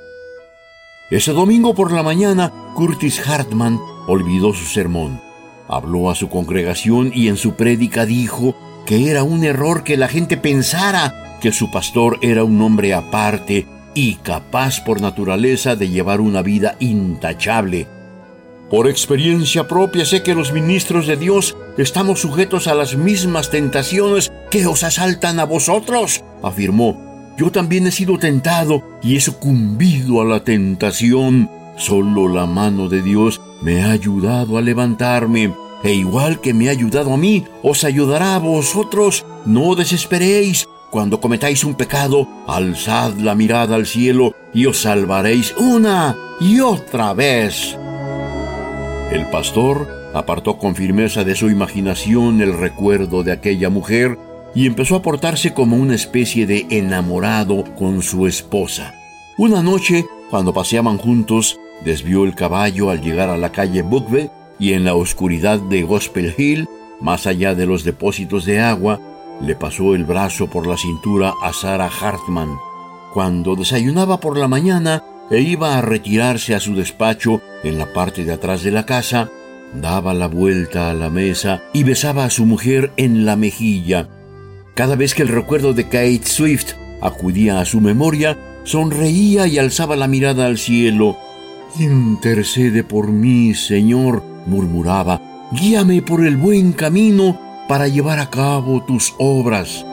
Ese 1.08 1.32
domingo 1.32 1.72
por 1.72 1.92
la 1.92 2.02
mañana, 2.02 2.52
Curtis 2.74 3.24
Hartman 3.28 3.78
olvidó 4.08 4.52
su 4.52 4.64
sermón. 4.64 5.20
Habló 5.68 6.10
a 6.10 6.14
su 6.14 6.28
congregación 6.28 7.10
y 7.14 7.28
en 7.28 7.36
su 7.36 7.54
prédica 7.54 8.04
dijo 8.06 8.54
que 8.86 9.10
era 9.10 9.22
un 9.22 9.44
error 9.44 9.82
que 9.82 9.96
la 9.96 10.08
gente 10.08 10.36
pensara 10.36 11.38
que 11.40 11.52
su 11.52 11.70
pastor 11.70 12.18
era 12.22 12.44
un 12.44 12.60
hombre 12.60 12.94
aparte 12.94 13.66
y 13.94 14.16
capaz 14.16 14.84
por 14.84 15.00
naturaleza 15.00 15.76
de 15.76 15.88
llevar 15.88 16.20
una 16.20 16.42
vida 16.42 16.76
intachable. 16.80 17.86
Por 18.70 18.88
experiencia 18.88 19.68
propia 19.68 20.04
sé 20.04 20.22
que 20.22 20.34
los 20.34 20.52
ministros 20.52 21.06
de 21.06 21.16
Dios 21.16 21.56
estamos 21.78 22.20
sujetos 22.20 22.66
a 22.66 22.74
las 22.74 22.96
mismas 22.96 23.50
tentaciones 23.50 24.32
que 24.50 24.66
os 24.66 24.82
asaltan 24.82 25.38
a 25.38 25.44
vosotros, 25.44 26.24
afirmó. 26.42 27.32
Yo 27.36 27.50
también 27.50 27.86
he 27.86 27.90
sido 27.90 28.18
tentado 28.18 28.82
y 29.02 29.16
he 29.16 29.20
sucumbido 29.20 30.20
a 30.20 30.24
la 30.24 30.44
tentación. 30.44 31.50
Solo 31.76 32.28
la 32.28 32.46
mano 32.46 32.88
de 32.88 33.02
Dios 33.02 33.40
me 33.60 33.82
ha 33.82 33.90
ayudado 33.90 34.58
a 34.58 34.62
levantarme. 34.62 35.54
E 35.82 35.92
igual 35.92 36.40
que 36.40 36.54
me 36.54 36.68
ha 36.68 36.72
ayudado 36.72 37.12
a 37.12 37.16
mí, 37.16 37.44
os 37.62 37.84
ayudará 37.84 38.36
a 38.36 38.38
vosotros. 38.38 39.24
No 39.44 39.74
desesperéis, 39.74 40.66
cuando 40.90 41.20
cometáis 41.20 41.64
un 41.64 41.74
pecado, 41.74 42.28
alzad 42.46 43.14
la 43.14 43.34
mirada 43.34 43.74
al 43.74 43.84
cielo 43.84 44.32
y 44.54 44.66
os 44.66 44.82
salvaréis 44.82 45.52
una 45.56 46.16
y 46.40 46.60
otra 46.60 47.12
vez. 47.12 47.76
El 49.10 49.28
pastor 49.30 49.88
apartó 50.14 50.56
con 50.56 50.76
firmeza 50.76 51.24
de 51.24 51.34
su 51.34 51.50
imaginación 51.50 52.40
el 52.40 52.56
recuerdo 52.56 53.24
de 53.24 53.32
aquella 53.32 53.70
mujer 53.70 54.18
y 54.54 54.66
empezó 54.66 54.94
a 54.94 55.02
portarse 55.02 55.52
como 55.52 55.76
una 55.76 55.96
especie 55.96 56.46
de 56.46 56.66
enamorado 56.70 57.64
con 57.76 58.00
su 58.00 58.28
esposa. 58.28 58.94
Una 59.36 59.62
noche, 59.62 60.06
cuando 60.30 60.54
paseaban 60.54 60.96
juntos, 60.98 61.58
desvió 61.84 62.24
el 62.24 62.34
caballo 62.34 62.90
al 62.90 63.00
llegar 63.00 63.30
a 63.30 63.36
la 63.36 63.52
calle 63.52 63.82
Buckbe 63.82 64.30
y 64.58 64.72
en 64.72 64.84
la 64.84 64.94
oscuridad 64.94 65.58
de 65.60 65.82
Gospel 65.82 66.34
Hill, 66.36 66.68
más 67.00 67.26
allá 67.26 67.54
de 67.54 67.66
los 67.66 67.84
depósitos 67.84 68.44
de 68.44 68.60
agua, 68.60 69.00
le 69.40 69.56
pasó 69.56 69.94
el 69.94 70.04
brazo 70.04 70.48
por 70.48 70.66
la 70.66 70.76
cintura 70.76 71.32
a 71.42 71.52
Sarah 71.52 71.90
Hartman. 72.00 72.56
Cuando 73.12 73.56
desayunaba 73.56 74.20
por 74.20 74.38
la 74.38 74.48
mañana 74.48 75.04
e 75.30 75.40
iba 75.40 75.78
a 75.78 75.82
retirarse 75.82 76.54
a 76.54 76.60
su 76.60 76.74
despacho 76.74 77.40
en 77.62 77.78
la 77.78 77.92
parte 77.92 78.24
de 78.24 78.32
atrás 78.32 78.62
de 78.62 78.70
la 78.70 78.86
casa, 78.86 79.30
daba 79.74 80.14
la 80.14 80.28
vuelta 80.28 80.90
a 80.90 80.94
la 80.94 81.10
mesa 81.10 81.62
y 81.72 81.82
besaba 81.82 82.24
a 82.24 82.30
su 82.30 82.46
mujer 82.46 82.92
en 82.96 83.24
la 83.24 83.36
mejilla. 83.36 84.08
Cada 84.74 84.96
vez 84.96 85.14
que 85.14 85.22
el 85.22 85.28
recuerdo 85.28 85.72
de 85.72 85.84
Kate 85.84 86.24
Swift 86.24 86.72
acudía 87.00 87.60
a 87.60 87.64
su 87.64 87.80
memoria, 87.80 88.38
sonreía 88.64 89.46
y 89.46 89.58
alzaba 89.58 89.96
la 89.96 90.08
mirada 90.08 90.46
al 90.46 90.58
cielo. 90.58 91.16
Intercede 91.78 92.84
por 92.84 93.08
mí, 93.08 93.52
Señor, 93.52 94.22
murmuraba, 94.46 95.20
guíame 95.50 96.02
por 96.02 96.24
el 96.24 96.36
buen 96.36 96.72
camino 96.72 97.36
para 97.68 97.88
llevar 97.88 98.20
a 98.20 98.30
cabo 98.30 98.84
tus 98.84 99.12
obras. 99.18 99.84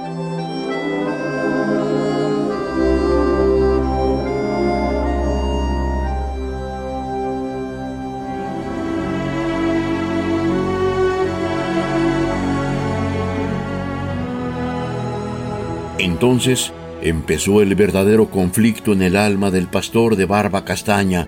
Entonces 15.98 16.72
empezó 17.02 17.64
el 17.64 17.74
verdadero 17.74 18.30
conflicto 18.30 18.94
en 18.94 19.02
el 19.02 19.16
alma 19.16 19.50
del 19.50 19.66
pastor 19.66 20.16
de 20.16 20.26
barba 20.26 20.64
castaña. 20.64 21.28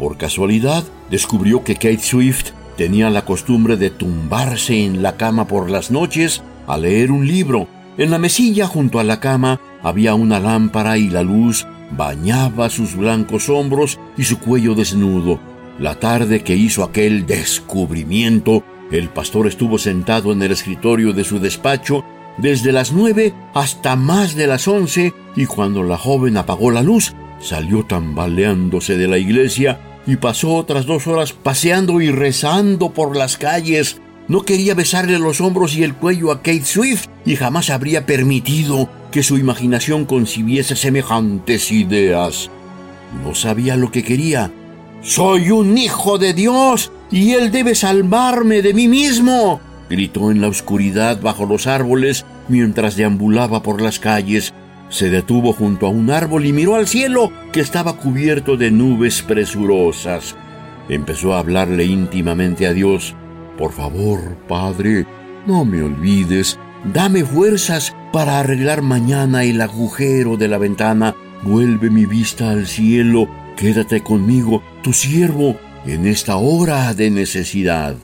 Por 0.00 0.16
casualidad, 0.16 0.82
descubrió 1.10 1.62
que 1.62 1.74
Kate 1.74 1.98
Swift 1.98 2.52
tenía 2.78 3.10
la 3.10 3.26
costumbre 3.26 3.76
de 3.76 3.90
tumbarse 3.90 4.82
en 4.82 5.02
la 5.02 5.18
cama 5.18 5.46
por 5.46 5.68
las 5.68 5.90
noches 5.90 6.42
a 6.66 6.78
leer 6.78 7.12
un 7.12 7.26
libro. 7.26 7.68
En 7.98 8.10
la 8.10 8.18
mesilla 8.18 8.66
junto 8.66 8.98
a 8.98 9.04
la 9.04 9.20
cama 9.20 9.60
había 9.82 10.14
una 10.14 10.40
lámpara 10.40 10.96
y 10.96 11.10
la 11.10 11.22
luz 11.22 11.66
bañaba 11.90 12.70
sus 12.70 12.96
blancos 12.96 13.50
hombros 13.50 13.98
y 14.16 14.24
su 14.24 14.38
cuello 14.38 14.74
desnudo. 14.74 15.38
La 15.78 15.96
tarde 15.96 16.42
que 16.42 16.56
hizo 16.56 16.82
aquel 16.82 17.26
descubrimiento, 17.26 18.64
el 18.90 19.10
pastor 19.10 19.48
estuvo 19.48 19.76
sentado 19.76 20.32
en 20.32 20.40
el 20.40 20.52
escritorio 20.52 21.12
de 21.12 21.24
su 21.24 21.40
despacho 21.40 22.06
desde 22.38 22.72
las 22.72 22.90
nueve 22.90 23.34
hasta 23.52 23.96
más 23.96 24.34
de 24.34 24.46
las 24.46 24.66
once 24.66 25.12
y 25.36 25.44
cuando 25.44 25.82
la 25.82 25.98
joven 25.98 26.38
apagó 26.38 26.70
la 26.70 26.82
luz, 26.82 27.12
salió 27.38 27.84
tambaleándose 27.84 28.96
de 28.96 29.06
la 29.06 29.18
iglesia 29.18 29.78
y 30.06 30.16
pasó 30.16 30.54
otras 30.54 30.86
dos 30.86 31.06
horas 31.06 31.32
paseando 31.32 32.00
y 32.00 32.10
rezando 32.10 32.92
por 32.92 33.16
las 33.16 33.36
calles. 33.36 34.00
No 34.28 34.42
quería 34.42 34.74
besarle 34.74 35.18
los 35.18 35.40
hombros 35.40 35.74
y 35.74 35.82
el 35.82 35.94
cuello 35.94 36.30
a 36.30 36.38
Kate 36.38 36.64
Swift 36.64 37.06
y 37.24 37.36
jamás 37.36 37.70
habría 37.70 38.06
permitido 38.06 38.88
que 39.10 39.22
su 39.22 39.38
imaginación 39.38 40.04
concibiese 40.04 40.76
semejantes 40.76 41.72
ideas. 41.72 42.50
No 43.24 43.34
sabía 43.34 43.76
lo 43.76 43.90
que 43.90 44.04
quería. 44.04 44.52
Soy 45.02 45.50
un 45.50 45.76
hijo 45.78 46.18
de 46.18 46.34
Dios 46.34 46.92
y 47.10 47.32
Él 47.32 47.50
debe 47.50 47.74
salvarme 47.74 48.62
de 48.62 48.74
mí 48.74 48.86
mismo, 48.86 49.60
gritó 49.88 50.30
en 50.30 50.40
la 50.40 50.48
oscuridad 50.48 51.20
bajo 51.20 51.46
los 51.46 51.66
árboles 51.66 52.24
mientras 52.48 52.96
deambulaba 52.96 53.62
por 53.62 53.80
las 53.80 53.98
calles 53.98 54.52
se 54.90 55.08
detuvo 55.08 55.52
junto 55.52 55.86
a 55.86 55.90
un 55.90 56.10
árbol 56.10 56.44
y 56.44 56.52
miró 56.52 56.74
al 56.74 56.86
cielo, 56.86 57.32
que 57.52 57.60
estaba 57.60 57.96
cubierto 57.96 58.56
de 58.56 58.70
nubes 58.70 59.22
presurosas. 59.22 60.36
Empezó 60.88 61.32
a 61.32 61.38
hablarle 61.38 61.84
íntimamente 61.84 62.66
a 62.66 62.72
Dios. 62.72 63.14
Por 63.56 63.72
favor, 63.72 64.36
Padre, 64.48 65.06
no 65.46 65.64
me 65.64 65.82
olvides. 65.82 66.58
Dame 66.92 67.24
fuerzas 67.24 67.94
para 68.12 68.40
arreglar 68.40 68.82
mañana 68.82 69.44
el 69.44 69.60
agujero 69.60 70.36
de 70.36 70.48
la 70.48 70.58
ventana. 70.58 71.14
Vuelve 71.42 71.88
mi 71.88 72.06
vista 72.06 72.50
al 72.50 72.66
cielo. 72.66 73.28
Quédate 73.56 74.02
conmigo, 74.02 74.62
tu 74.82 74.92
siervo, 74.92 75.56
en 75.86 76.06
esta 76.06 76.36
hora 76.36 76.92
de 76.94 77.10
necesidad. 77.10 77.94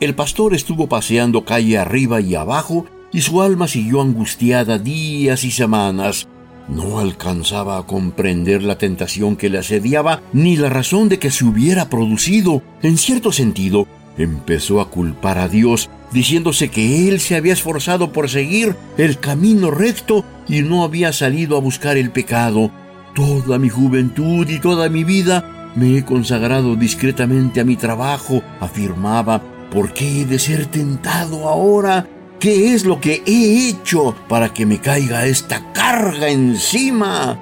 El 0.00 0.14
pastor 0.14 0.54
estuvo 0.54 0.88
paseando 0.88 1.44
calle 1.44 1.78
arriba 1.78 2.20
y 2.20 2.34
abajo 2.34 2.86
y 3.16 3.22
su 3.22 3.40
alma 3.40 3.66
siguió 3.66 4.02
angustiada 4.02 4.78
días 4.78 5.42
y 5.44 5.50
semanas. 5.50 6.28
No 6.68 6.98
alcanzaba 6.98 7.78
a 7.78 7.84
comprender 7.84 8.62
la 8.62 8.76
tentación 8.76 9.36
que 9.36 9.48
le 9.48 9.56
asediaba 9.56 10.20
ni 10.34 10.58
la 10.58 10.68
razón 10.68 11.08
de 11.08 11.18
que 11.18 11.30
se 11.30 11.46
hubiera 11.46 11.88
producido. 11.88 12.62
En 12.82 12.98
cierto 12.98 13.32
sentido, 13.32 13.86
empezó 14.18 14.82
a 14.82 14.90
culpar 14.90 15.38
a 15.38 15.48
Dios, 15.48 15.88
diciéndose 16.12 16.68
que 16.68 17.08
él 17.08 17.18
se 17.20 17.36
había 17.36 17.54
esforzado 17.54 18.12
por 18.12 18.28
seguir 18.28 18.76
el 18.98 19.18
camino 19.18 19.70
recto 19.70 20.22
y 20.46 20.60
no 20.60 20.84
había 20.84 21.14
salido 21.14 21.56
a 21.56 21.60
buscar 21.60 21.96
el 21.96 22.10
pecado. 22.10 22.70
Toda 23.14 23.58
mi 23.58 23.70
juventud 23.70 24.46
y 24.46 24.58
toda 24.58 24.90
mi 24.90 25.04
vida 25.04 25.72
me 25.74 25.96
he 25.96 26.04
consagrado 26.04 26.76
discretamente 26.76 27.60
a 27.60 27.64
mi 27.64 27.76
trabajo, 27.76 28.42
afirmaba. 28.60 29.40
¿Por 29.70 29.94
qué 29.94 30.20
he 30.20 30.24
de 30.26 30.38
ser 30.38 30.66
tentado 30.66 31.48
ahora? 31.48 32.06
¿Qué 32.40 32.74
es 32.74 32.84
lo 32.84 33.00
que 33.00 33.22
he 33.26 33.68
hecho 33.68 34.14
para 34.28 34.52
que 34.52 34.66
me 34.66 34.78
caiga 34.78 35.26
esta 35.26 35.72
carga 35.72 36.28
encima? 36.28 37.38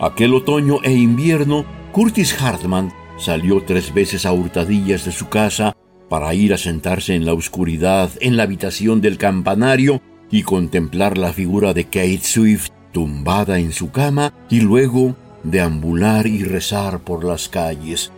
Aquel 0.00 0.34
otoño 0.34 0.78
e 0.84 0.92
invierno, 0.92 1.64
Curtis 1.90 2.40
Hartman 2.40 2.92
salió 3.16 3.62
tres 3.64 3.92
veces 3.92 4.26
a 4.26 4.32
hurtadillas 4.32 5.04
de 5.04 5.10
su 5.10 5.28
casa 5.28 5.76
para 6.08 6.32
ir 6.34 6.54
a 6.54 6.58
sentarse 6.58 7.16
en 7.16 7.26
la 7.26 7.34
oscuridad 7.34 8.10
en 8.20 8.36
la 8.36 8.44
habitación 8.44 9.00
del 9.00 9.18
campanario 9.18 10.00
y 10.30 10.44
contemplar 10.44 11.18
la 11.18 11.32
figura 11.32 11.74
de 11.74 11.84
Kate 11.84 12.20
Swift 12.22 12.68
tumbada 12.92 13.58
en 13.58 13.72
su 13.72 13.90
cama 13.90 14.32
y 14.48 14.60
luego 14.60 15.16
deambular 15.42 16.28
y 16.28 16.44
rezar 16.44 17.00
por 17.00 17.24
las 17.24 17.48
calles. 17.48 18.12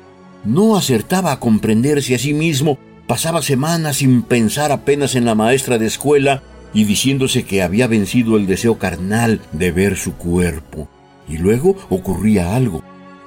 No 0.44 0.76
acertaba 0.76 1.32
a 1.32 1.40
comprenderse 1.40 2.14
a 2.14 2.18
sí 2.18 2.34
mismo, 2.34 2.78
pasaba 3.10 3.42
semanas 3.42 3.96
sin 3.96 4.22
pensar 4.22 4.70
apenas 4.70 5.16
en 5.16 5.24
la 5.24 5.34
maestra 5.34 5.78
de 5.78 5.86
escuela 5.86 6.44
y 6.72 6.84
diciéndose 6.84 7.42
que 7.42 7.60
había 7.60 7.88
vencido 7.88 8.36
el 8.36 8.46
deseo 8.46 8.78
carnal 8.78 9.40
de 9.50 9.72
ver 9.72 9.96
su 9.96 10.14
cuerpo. 10.14 10.88
Y 11.28 11.38
luego 11.38 11.74
ocurría 11.88 12.54
algo. 12.54 12.84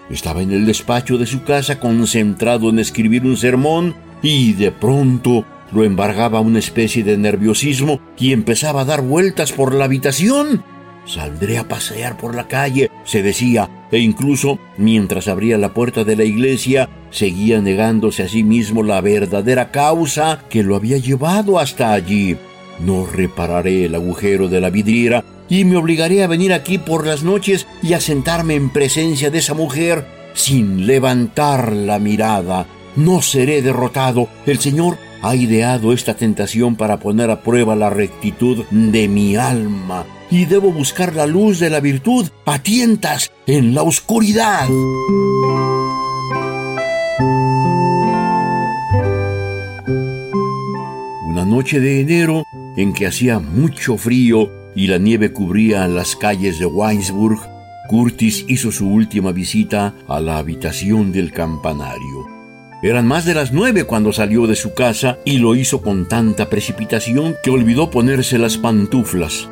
Estaba 0.09 0.41
en 0.41 0.53
el 0.53 0.65
despacho 0.65 1.17
de 1.17 1.25
su 1.25 1.43
casa 1.43 1.81
concentrado 1.81 2.69
en 2.69 2.79
escribir 2.79 3.25
un 3.25 3.35
sermón 3.35 3.93
y 4.21 4.53
de 4.53 4.71
pronto 4.71 5.43
lo 5.73 5.83
embargaba 5.83 6.39
una 6.39 6.59
especie 6.59 7.03
de 7.03 7.17
nerviosismo 7.17 7.99
y 8.17 8.31
empezaba 8.31 8.83
a 8.83 8.85
dar 8.85 9.01
vueltas 9.01 9.51
por 9.51 9.73
la 9.73 9.83
habitación. 9.83 10.63
Saldré 11.05 11.57
a 11.57 11.67
pasear 11.67 12.17
por 12.17 12.35
la 12.35 12.47
calle, 12.47 12.89
se 13.03 13.21
decía, 13.21 13.69
e 13.91 13.99
incluso 13.99 14.59
mientras 14.77 15.27
abría 15.27 15.57
la 15.57 15.73
puerta 15.73 16.03
de 16.03 16.15
la 16.15 16.23
iglesia, 16.23 16.89
seguía 17.11 17.61
negándose 17.61 18.23
a 18.23 18.29
sí 18.29 18.43
mismo 18.43 18.83
la 18.83 19.01
verdadera 19.01 19.71
causa 19.71 20.43
que 20.49 20.63
lo 20.63 20.75
había 20.75 20.97
llevado 20.97 21.59
hasta 21.59 21.91
allí. 21.91 22.37
No 22.79 23.05
repararé 23.05 23.85
el 23.85 23.95
agujero 23.95 24.47
de 24.47 24.61
la 24.61 24.69
vidriera 24.69 25.23
y 25.49 25.65
me 25.65 25.77
obligaré 25.77 26.23
a 26.23 26.27
venir 26.27 26.53
aquí 26.53 26.77
por 26.77 27.05
las 27.05 27.23
noches 27.23 27.67
y 27.81 27.93
a 27.93 28.01
sentarme 28.01 28.55
en 28.55 28.69
presencia 28.69 29.29
de 29.29 29.39
esa 29.39 29.53
mujer 29.53 30.05
sin 30.33 30.87
levantar 30.87 31.73
la 31.73 31.99
mirada. 31.99 32.65
No 32.95 33.21
seré 33.21 33.61
derrotado. 33.61 34.27
El 34.45 34.59
Señor 34.59 34.97
ha 35.23 35.35
ideado 35.35 35.93
esta 35.93 36.15
tentación 36.15 36.75
para 36.75 36.99
poner 36.99 37.31
a 37.31 37.41
prueba 37.41 37.77
la 37.77 37.89
rectitud 37.89 38.65
de 38.69 39.07
mi 39.07 39.37
alma 39.37 40.05
y 40.29 40.45
debo 40.45 40.71
buscar 40.71 41.15
la 41.15 41.25
luz 41.25 41.59
de 41.59 41.69
la 41.69 41.79
virtud 41.79 42.27
a 42.45 42.59
tientas 42.59 43.31
en 43.47 43.73
la 43.73 43.83
oscuridad. 43.83 44.67
Una 51.25 51.45
noche 51.45 51.79
de 51.79 52.01
enero 52.01 52.43
en 52.75 52.93
que 52.93 53.07
hacía 53.07 53.39
mucho 53.39 53.97
frío 53.97 54.51
y 54.75 54.87
la 54.87 54.97
nieve 54.97 55.31
cubría 55.31 55.87
las 55.87 56.17
calles 56.17 56.59
de 56.59 56.65
Weinsburg, 56.65 57.39
Curtis 57.87 58.43
hizo 58.49 58.73
su 58.73 58.89
última 58.89 59.31
visita 59.31 59.93
a 60.09 60.19
la 60.19 60.37
habitación 60.37 61.13
del 61.13 61.31
campanario. 61.31 62.32
Eran 62.83 63.07
más 63.07 63.23
de 63.23 63.33
las 63.33 63.53
nueve 63.53 63.85
cuando 63.85 64.11
salió 64.11 64.45
de 64.45 64.57
su 64.57 64.73
casa 64.73 65.17
y 65.23 65.37
lo 65.37 65.55
hizo 65.55 65.81
con 65.81 66.05
tanta 66.09 66.49
precipitación 66.49 67.37
que 67.41 67.49
olvidó 67.49 67.89
ponerse 67.89 68.37
las 68.37 68.57
pantuflas. 68.57 69.47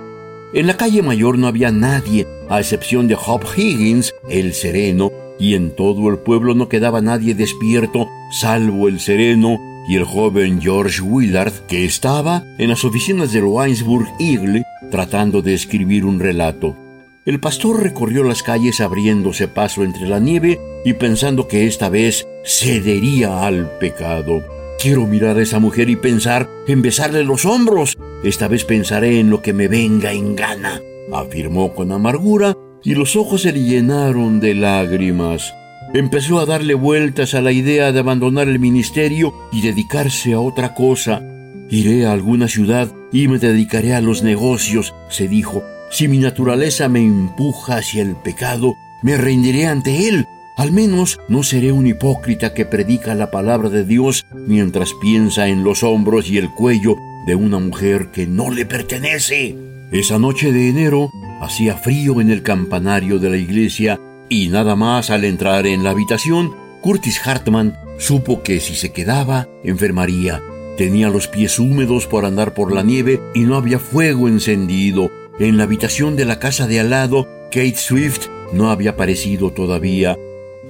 En 0.54 0.68
la 0.68 0.76
calle 0.76 1.02
mayor 1.02 1.38
no 1.38 1.48
había 1.48 1.72
nadie, 1.72 2.28
a 2.50 2.60
excepción 2.60 3.08
de 3.08 3.16
Hop 3.16 3.44
Higgins, 3.56 4.14
el 4.30 4.54
sereno, 4.54 5.14
y 5.40 5.56
en 5.56 5.74
todo 5.74 6.10
el 6.10 6.18
pueblo 6.18 6.56
no 6.56 6.68
quedaba 6.68 7.00
nadie 7.00 7.34
despierto, 7.34 8.10
salvo 8.32 8.90
el 8.90 9.00
sereno 9.00 9.58
y 9.88 9.96
el 9.96 10.04
joven 10.04 10.62
George 10.62 11.02
Willard, 11.02 11.54
que 11.68 11.86
estaba 11.86 12.44
en 12.58 12.68
las 12.68 12.84
oficinas 12.84 13.32
del 13.32 13.46
Winesburg 13.46 14.10
Eagle 14.20 14.64
tratando 14.92 15.42
de 15.42 15.54
escribir 15.54 16.04
un 16.04 16.20
relato. 16.20 16.76
El 17.24 17.40
pastor 17.40 17.82
recorrió 17.82 18.24
las 18.24 18.44
calles 18.44 18.82
abriéndose 18.82 19.48
paso 19.48 19.84
entre 19.84 20.08
la 20.10 20.20
nieve 20.20 20.60
y 20.84 20.94
pensando 20.94 21.48
que 21.48 21.66
esta 21.66 21.88
vez 21.88 22.28
cedería 22.44 23.46
al 23.46 23.78
pecado. 23.80 24.44
Quiero 24.80 25.06
mirar 25.06 25.38
a 25.38 25.42
esa 25.42 25.60
mujer 25.60 25.90
y 25.90 25.96
pensar 25.96 26.50
en 26.68 26.82
besarle 26.82 27.24
los 27.24 27.46
hombros. 27.46 27.98
Esta 28.24 28.48
vez 28.48 28.66
pensaré 28.66 29.20
en 29.20 29.30
lo 29.30 29.42
que 29.42 29.54
me 29.54 29.68
venga 29.68 30.12
en 30.12 30.36
gana, 30.36 30.82
afirmó 31.14 31.74
con 31.74 31.92
amargura, 31.92 32.58
y 32.84 32.96
los 32.96 33.16
ojos 33.16 33.44
se 33.44 33.52
le 33.52 33.62
llenaron 33.62 34.40
de 34.40 34.56
lágrimas. 34.56 35.54
Empezó 35.94 36.40
a 36.40 36.46
darle 36.46 36.74
vueltas 36.74 37.36
a 37.36 37.42
la 37.42 37.52
idea 37.52 37.92
de 37.92 38.00
abandonar 38.00 38.48
el 38.48 38.60
ministerio 38.60 39.34
y 39.52 39.62
dedicarse 39.62 40.34
a 40.34 40.40
otra 40.40 40.74
cosa. 40.74 41.22
Iré 41.70 42.06
a 42.06 42.14
alguna 42.14 42.48
ciudad 42.48 42.92
y 43.12 43.28
me 43.28 43.40
dedicaré 43.40 43.94
a 43.94 44.02
los 44.02 44.24
negocios, 44.24 44.96
se 45.10 45.28
dijo. 45.28 45.64
Si 45.92 46.08
mi 46.08 46.18
naturaleza 46.18 46.88
me 46.88 47.02
empuja 47.02 47.76
hacia 47.76 48.02
el 48.02 48.16
pecado, 48.16 48.74
me 49.04 49.18
rendiré 49.18 49.68
ante 49.68 50.08
él 50.08 50.26
al 50.62 50.72
menos 50.72 51.20
no 51.28 51.42
seré 51.42 51.72
un 51.72 51.88
hipócrita 51.88 52.54
que 52.54 52.68
predica 52.68 53.16
la 53.16 53.32
palabra 53.32 53.68
de 53.70 53.84
Dios 53.84 54.28
mientras 54.32 54.94
piensa 55.02 55.48
en 55.48 55.64
los 55.64 55.82
hombros 55.82 56.30
y 56.30 56.38
el 56.38 56.52
cuello 56.52 56.98
de 57.26 57.34
una 57.34 57.58
mujer 57.58 58.12
que 58.12 58.28
no 58.28 58.52
le 58.52 58.68
pertenece. 58.68 59.56
Esa 59.92 60.20
noche 60.20 60.52
de 60.52 60.70
enero 60.70 61.10
hacía 61.42 61.78
frío 61.78 62.22
en 62.22 62.30
el 62.30 62.44
campanario 62.44 63.18
de 63.18 63.32
la 63.32 63.38
iglesia 63.38 64.00
y 64.30 64.50
nada 64.50 64.76
más 64.76 65.10
al 65.10 65.24
entrar 65.24 65.66
en 65.66 65.84
la 65.84 65.90
habitación, 65.90 66.54
Curtis 66.82 67.20
Hartman 67.26 67.76
supo 67.98 68.44
que 68.44 68.60
si 68.60 68.76
se 68.76 68.92
quedaba, 68.92 69.48
enfermaría. 69.64 70.44
Tenía 70.78 71.10
los 71.10 71.28
pies 71.28 71.58
húmedos 71.58 72.06
por 72.06 72.24
andar 72.24 72.54
por 72.54 72.72
la 72.72 72.84
nieve 72.84 73.20
y 73.34 73.40
no 73.40 73.56
había 73.56 73.80
fuego 73.80 74.28
encendido. 74.28 75.10
En 75.40 75.58
la 75.58 75.64
habitación 75.64 76.16
de 76.16 76.26
la 76.26 76.38
casa 76.38 76.68
de 76.68 76.80
al 76.80 76.92
lado, 76.92 77.28
Kate 77.46 77.78
Swift 77.78 78.28
no 78.54 78.70
había 78.70 78.92
aparecido 78.92 79.50
todavía 79.50 80.16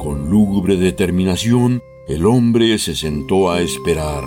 con 0.01 0.31
lúgubre 0.31 0.77
determinación, 0.77 1.83
el 2.07 2.25
hombre 2.25 2.79
se 2.79 2.95
sentó 2.95 3.51
a 3.51 3.61
esperar. 3.61 4.23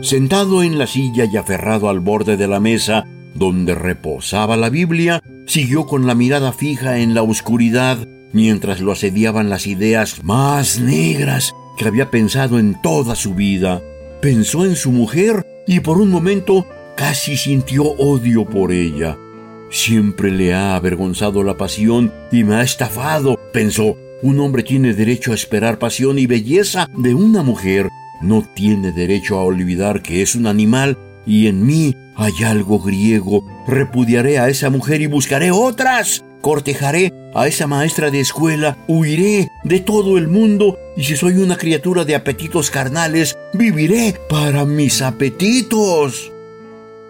Sentado 0.00 0.62
en 0.62 0.78
la 0.78 0.86
silla 0.86 1.26
y 1.30 1.36
aferrado 1.36 1.90
al 1.90 2.00
borde 2.00 2.38
de 2.38 2.48
la 2.48 2.60
mesa 2.60 3.06
donde 3.34 3.74
reposaba 3.74 4.56
la 4.56 4.70
Biblia, 4.70 5.22
siguió 5.46 5.84
con 5.84 6.06
la 6.06 6.14
mirada 6.14 6.52
fija 6.52 7.00
en 7.00 7.12
la 7.12 7.22
oscuridad 7.22 8.08
mientras 8.32 8.80
lo 8.80 8.92
asediaban 8.92 9.50
las 9.50 9.66
ideas 9.66 10.24
más 10.24 10.80
negras 10.80 11.54
que 11.76 11.86
había 11.86 12.10
pensado 12.10 12.58
en 12.58 12.80
toda 12.80 13.14
su 13.14 13.34
vida. 13.34 13.82
Pensó 14.22 14.64
en 14.64 14.76
su 14.76 14.92
mujer 14.92 15.44
y 15.66 15.80
por 15.80 15.98
un 15.98 16.08
momento 16.08 16.66
casi 16.96 17.36
sintió 17.36 17.82
odio 17.82 18.46
por 18.46 18.72
ella. 18.72 19.18
Siempre 19.70 20.32
le 20.32 20.52
ha 20.52 20.74
avergonzado 20.74 21.44
la 21.44 21.56
pasión 21.56 22.12
y 22.32 22.42
me 22.42 22.56
ha 22.56 22.62
estafado, 22.62 23.38
pensó. 23.52 23.96
Un 24.22 24.40
hombre 24.40 24.64
tiene 24.64 24.92
derecho 24.92 25.30
a 25.32 25.36
esperar 25.36 25.78
pasión 25.78 26.18
y 26.18 26.26
belleza 26.26 26.88
de 26.96 27.14
una 27.14 27.42
mujer. 27.42 27.88
No 28.20 28.42
tiene 28.54 28.92
derecho 28.92 29.38
a 29.38 29.44
olvidar 29.44 30.02
que 30.02 30.22
es 30.22 30.34
un 30.34 30.46
animal 30.46 30.98
y 31.24 31.46
en 31.46 31.64
mí 31.64 31.94
hay 32.16 32.32
algo 32.44 32.80
griego. 32.80 33.44
Repudiaré 33.66 34.38
a 34.38 34.48
esa 34.48 34.70
mujer 34.70 35.00
y 35.00 35.06
buscaré 35.06 35.52
otras. 35.52 36.24
Cortejaré 36.40 37.12
a 37.34 37.46
esa 37.46 37.66
maestra 37.66 38.10
de 38.10 38.20
escuela, 38.20 38.76
huiré 38.88 39.48
de 39.62 39.80
todo 39.80 40.18
el 40.18 40.26
mundo 40.26 40.78
y 40.96 41.04
si 41.04 41.16
soy 41.16 41.34
una 41.34 41.56
criatura 41.56 42.04
de 42.04 42.16
apetitos 42.16 42.70
carnales, 42.70 43.38
viviré 43.54 44.16
para 44.28 44.64
mis 44.64 45.00
apetitos. 45.00 46.32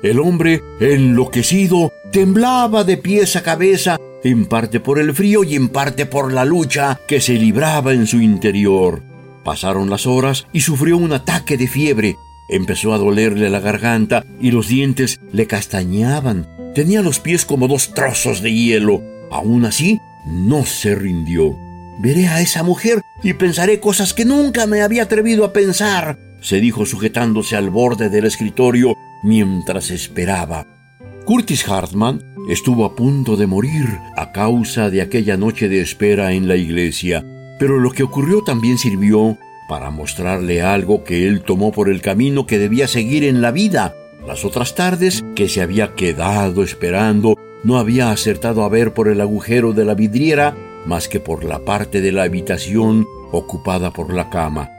El 0.02 0.18
hombre, 0.18 0.62
enloquecido, 0.80 1.92
temblaba 2.12 2.84
de 2.84 2.96
pies 2.96 3.36
a 3.36 3.42
cabeza, 3.42 3.96
en 4.24 4.46
parte 4.46 4.80
por 4.80 4.98
el 4.98 5.14
frío 5.14 5.44
y 5.44 5.54
en 5.54 5.68
parte 5.68 6.06
por 6.06 6.32
la 6.32 6.44
lucha 6.44 7.00
que 7.08 7.20
se 7.20 7.34
libraba 7.34 7.92
en 7.92 8.06
su 8.06 8.20
interior. 8.20 9.02
Pasaron 9.44 9.88
las 9.88 10.06
horas 10.06 10.46
y 10.52 10.60
sufrió 10.60 10.96
un 10.98 11.12
ataque 11.12 11.56
de 11.56 11.68
fiebre. 11.68 12.16
Empezó 12.48 12.92
a 12.92 12.98
dolerle 12.98 13.48
la 13.48 13.60
garganta 13.60 14.24
y 14.40 14.50
los 14.50 14.68
dientes 14.68 15.20
le 15.32 15.46
castañaban. 15.46 16.48
Tenía 16.74 17.00
los 17.00 17.20
pies 17.20 17.44
como 17.44 17.68
dos 17.68 17.94
trozos 17.94 18.42
de 18.42 18.52
hielo. 18.52 19.02
Aún 19.30 19.64
así, 19.64 19.98
no 20.26 20.64
se 20.66 20.94
rindió. 20.94 21.56
Veré 22.02 22.28
a 22.28 22.40
esa 22.40 22.62
mujer 22.62 23.02
y 23.22 23.34
pensaré 23.34 23.80
cosas 23.80 24.14
que 24.14 24.24
nunca 24.24 24.66
me 24.66 24.82
había 24.82 25.04
atrevido 25.04 25.44
a 25.44 25.52
pensar, 25.52 26.18
se 26.40 26.60
dijo 26.60 26.86
sujetándose 26.86 27.56
al 27.56 27.70
borde 27.70 28.08
del 28.08 28.24
escritorio 28.24 28.96
mientras 29.22 29.90
esperaba. 29.90 30.79
Curtis 31.24 31.68
Hartman 31.68 32.22
estuvo 32.48 32.85
a 32.85 32.94
punto 32.94 33.37
de 33.37 33.46
morir 33.46 33.87
a 34.16 34.33
causa 34.33 34.90
de 34.90 35.02
aquella 35.02 35.37
noche 35.37 35.68
de 35.68 35.80
espera 35.80 36.33
en 36.33 36.48
la 36.48 36.56
iglesia, 36.56 37.24
pero 37.59 37.78
lo 37.78 37.92
que 37.92 38.02
ocurrió 38.02 38.42
también 38.42 38.78
sirvió 38.78 39.38
para 39.68 39.90
mostrarle 39.90 40.62
algo 40.62 41.04
que 41.04 41.28
él 41.28 41.42
tomó 41.42 41.70
por 41.70 41.88
el 41.88 42.00
camino 42.00 42.46
que 42.46 42.59
debía 42.59 42.88
seguir 42.88 43.24
en 43.24 43.40
la 43.40 43.52
vida. 43.52 43.94
Las 44.26 44.44
otras 44.44 44.74
tardes 44.74 45.22
que 45.37 45.48
se 45.48 45.62
había 45.62 45.94
quedado 45.94 46.62
esperando 46.62 47.37
no 47.62 47.78
había 47.78 48.11
acertado 48.11 48.64
a 48.64 48.68
ver 48.68 48.92
por 48.94 49.09
el 49.09 49.20
agujero 49.20 49.72
de 49.72 49.85
la 49.85 49.94
vidriera 49.94 50.56
más 50.87 51.09
que 51.09 51.20
por 51.20 51.44
la 51.44 51.61
parte 51.61 52.00
de 52.00 52.12
la 52.12 52.24
habitación 52.24 53.06
ocupada 53.33 53.92
por 53.92 54.12
la 54.12 54.30
cama. 54.30 54.70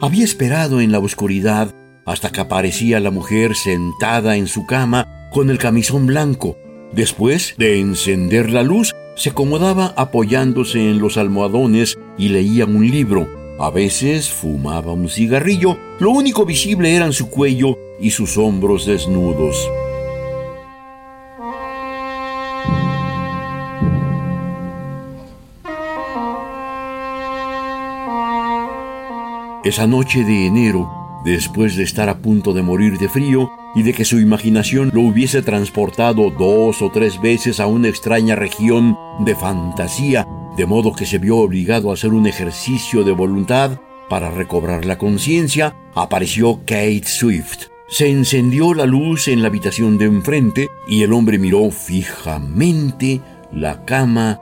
Había 0.00 0.24
esperado 0.24 0.80
en 0.80 0.92
la 0.92 0.98
oscuridad 0.98 1.74
hasta 2.10 2.30
que 2.30 2.40
aparecía 2.40 2.98
la 2.98 3.12
mujer 3.12 3.54
sentada 3.54 4.36
en 4.36 4.48
su 4.48 4.66
cama 4.66 5.28
con 5.30 5.48
el 5.48 5.58
camisón 5.58 6.06
blanco. 6.06 6.56
Después 6.90 7.54
de 7.56 7.78
encender 7.78 8.50
la 8.50 8.64
luz, 8.64 8.92
se 9.14 9.30
acomodaba 9.30 9.94
apoyándose 9.96 10.90
en 10.90 10.98
los 10.98 11.16
almohadones 11.16 11.96
y 12.18 12.30
leía 12.30 12.64
un 12.64 12.90
libro. 12.90 13.28
A 13.60 13.70
veces 13.70 14.28
fumaba 14.28 14.92
un 14.92 15.08
cigarrillo. 15.08 15.78
Lo 16.00 16.10
único 16.10 16.44
visible 16.44 16.96
eran 16.96 17.12
su 17.12 17.30
cuello 17.30 17.78
y 18.00 18.10
sus 18.10 18.36
hombros 18.36 18.86
desnudos. 18.86 19.70
Esa 29.62 29.86
noche 29.86 30.24
de 30.24 30.46
enero, 30.46 30.99
después 31.24 31.76
de 31.76 31.84
estar 31.84 32.08
a 32.08 32.18
punto 32.18 32.52
de 32.52 32.62
morir 32.62 32.98
de 32.98 33.08
frío 33.08 33.50
y 33.74 33.82
de 33.82 33.92
que 33.92 34.04
su 34.04 34.18
imaginación 34.18 34.90
lo 34.92 35.02
hubiese 35.02 35.42
transportado 35.42 36.30
dos 36.30 36.82
o 36.82 36.90
tres 36.90 37.20
veces 37.20 37.60
a 37.60 37.66
una 37.66 37.88
extraña 37.88 38.34
región 38.36 38.96
de 39.20 39.34
fantasía, 39.34 40.26
de 40.56 40.66
modo 40.66 40.92
que 40.92 41.06
se 41.06 41.18
vio 41.18 41.38
obligado 41.38 41.90
a 41.90 41.94
hacer 41.94 42.12
un 42.12 42.26
ejercicio 42.26 43.04
de 43.04 43.12
voluntad 43.12 43.78
para 44.08 44.30
recobrar 44.30 44.84
la 44.84 44.98
conciencia, 44.98 45.76
apareció 45.94 46.60
Kate 46.66 47.04
Swift. 47.04 47.68
Se 47.88 48.08
encendió 48.08 48.74
la 48.74 48.86
luz 48.86 49.28
en 49.28 49.42
la 49.42 49.48
habitación 49.48 49.98
de 49.98 50.04
enfrente 50.06 50.68
y 50.88 51.02
el 51.02 51.12
hombre 51.12 51.38
miró 51.38 51.70
fijamente 51.70 53.20
la 53.52 53.84
cama 53.84 54.40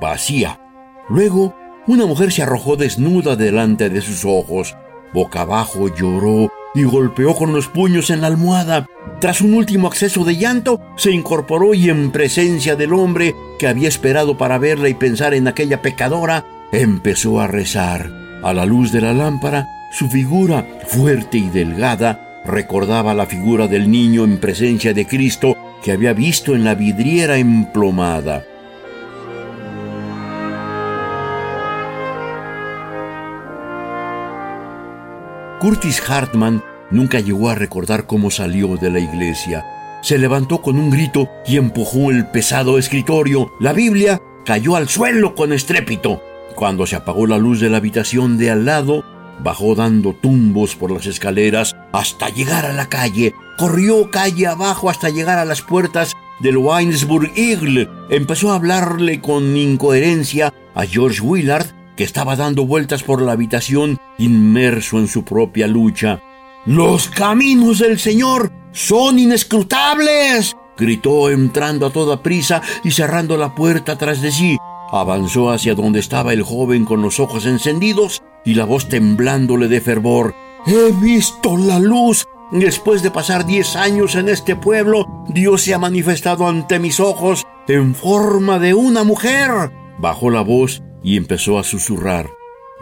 vacía. 0.00 0.60
Luego, 1.08 1.54
una 1.86 2.06
mujer 2.06 2.30
se 2.30 2.42
arrojó 2.42 2.76
desnuda 2.76 3.36
delante 3.36 3.88
de 3.90 4.00
sus 4.00 4.24
ojos. 4.24 4.76
Boca 5.12 5.42
abajo 5.42 5.88
lloró 5.94 6.52
y 6.74 6.84
golpeó 6.84 7.34
con 7.34 7.52
los 7.52 7.68
puños 7.68 8.10
en 8.10 8.20
la 8.20 8.28
almohada. 8.28 8.86
Tras 9.20 9.40
un 9.40 9.54
último 9.54 9.88
acceso 9.88 10.24
de 10.24 10.36
llanto, 10.36 10.80
se 10.96 11.10
incorporó 11.10 11.74
y 11.74 11.90
en 11.90 12.10
presencia 12.10 12.76
del 12.76 12.92
hombre 12.92 13.34
que 13.58 13.66
había 13.66 13.88
esperado 13.88 14.38
para 14.38 14.58
verla 14.58 14.88
y 14.88 14.94
pensar 14.94 15.34
en 15.34 15.48
aquella 15.48 15.82
pecadora, 15.82 16.44
empezó 16.72 17.40
a 17.40 17.46
rezar. 17.46 18.10
A 18.42 18.54
la 18.54 18.64
luz 18.64 18.92
de 18.92 19.00
la 19.00 19.12
lámpara, 19.12 19.66
su 19.92 20.08
figura, 20.08 20.66
fuerte 20.86 21.38
y 21.38 21.48
delgada, 21.48 22.42
recordaba 22.44 23.12
la 23.12 23.26
figura 23.26 23.66
del 23.66 23.90
niño 23.90 24.24
en 24.24 24.38
presencia 24.38 24.94
de 24.94 25.06
Cristo 25.06 25.56
que 25.82 25.92
había 25.92 26.12
visto 26.12 26.54
en 26.54 26.64
la 26.64 26.74
vidriera 26.74 27.36
emplomada. 27.36 28.44
Curtis 35.60 36.02
Hartman 36.08 36.64
nunca 36.90 37.20
llegó 37.20 37.50
a 37.50 37.54
recordar 37.54 38.06
cómo 38.06 38.30
salió 38.30 38.78
de 38.78 38.90
la 38.90 38.98
iglesia. 38.98 39.66
Se 40.02 40.16
levantó 40.16 40.62
con 40.62 40.78
un 40.78 40.88
grito 40.88 41.28
y 41.46 41.58
empujó 41.58 42.10
el 42.10 42.26
pesado 42.28 42.78
escritorio. 42.78 43.52
La 43.60 43.74
Biblia 43.74 44.22
cayó 44.46 44.74
al 44.74 44.88
suelo 44.88 45.34
con 45.34 45.52
estrépito. 45.52 46.22
Cuando 46.56 46.86
se 46.86 46.96
apagó 46.96 47.26
la 47.26 47.36
luz 47.36 47.60
de 47.60 47.68
la 47.68 47.76
habitación 47.76 48.38
de 48.38 48.50
al 48.50 48.64
lado, 48.64 49.04
bajó 49.44 49.74
dando 49.74 50.14
tumbos 50.14 50.76
por 50.76 50.92
las 50.92 51.04
escaleras 51.04 51.76
hasta 51.92 52.30
llegar 52.30 52.64
a 52.64 52.72
la 52.72 52.88
calle. 52.88 53.34
Corrió 53.58 54.10
calle 54.10 54.46
abajo 54.46 54.88
hasta 54.88 55.10
llegar 55.10 55.38
a 55.38 55.44
las 55.44 55.60
puertas 55.60 56.14
del 56.40 56.56
Winesburg 56.56 57.32
Eagle. 57.36 57.86
Empezó 58.08 58.50
a 58.50 58.54
hablarle 58.54 59.20
con 59.20 59.54
incoherencia 59.54 60.54
a 60.74 60.86
George 60.86 61.20
Willard 61.20 61.66
que 62.00 62.04
estaba 62.04 62.34
dando 62.34 62.64
vueltas 62.64 63.02
por 63.02 63.20
la 63.20 63.32
habitación 63.32 63.98
inmerso 64.16 64.98
en 64.98 65.06
su 65.06 65.22
propia 65.22 65.66
lucha. 65.66 66.22
Los 66.64 67.10
caminos 67.10 67.80
del 67.80 67.98
Señor 67.98 68.50
son 68.72 69.18
inescrutables, 69.18 70.56
gritó 70.78 71.28
entrando 71.28 71.84
a 71.84 71.90
toda 71.90 72.22
prisa 72.22 72.62
y 72.82 72.92
cerrando 72.92 73.36
la 73.36 73.54
puerta 73.54 73.98
tras 73.98 74.22
de 74.22 74.32
sí. 74.32 74.56
Avanzó 74.90 75.50
hacia 75.50 75.74
donde 75.74 76.00
estaba 76.00 76.32
el 76.32 76.42
joven 76.42 76.86
con 76.86 77.02
los 77.02 77.20
ojos 77.20 77.44
encendidos 77.44 78.22
y 78.46 78.54
la 78.54 78.64
voz 78.64 78.88
temblándole 78.88 79.68
de 79.68 79.82
fervor. 79.82 80.34
He 80.66 80.92
visto 81.02 81.58
la 81.58 81.78
luz. 81.78 82.24
Después 82.50 83.02
de 83.02 83.10
pasar 83.10 83.44
diez 83.44 83.76
años 83.76 84.14
en 84.14 84.30
este 84.30 84.56
pueblo, 84.56 85.06
Dios 85.28 85.60
se 85.60 85.74
ha 85.74 85.78
manifestado 85.78 86.48
ante 86.48 86.78
mis 86.78 86.98
ojos 86.98 87.44
en 87.68 87.94
forma 87.94 88.58
de 88.58 88.72
una 88.72 89.04
mujer. 89.04 89.70
Bajó 89.98 90.30
la 90.30 90.40
voz 90.40 90.82
y 91.02 91.16
empezó 91.16 91.58
a 91.58 91.64
susurrar. 91.64 92.30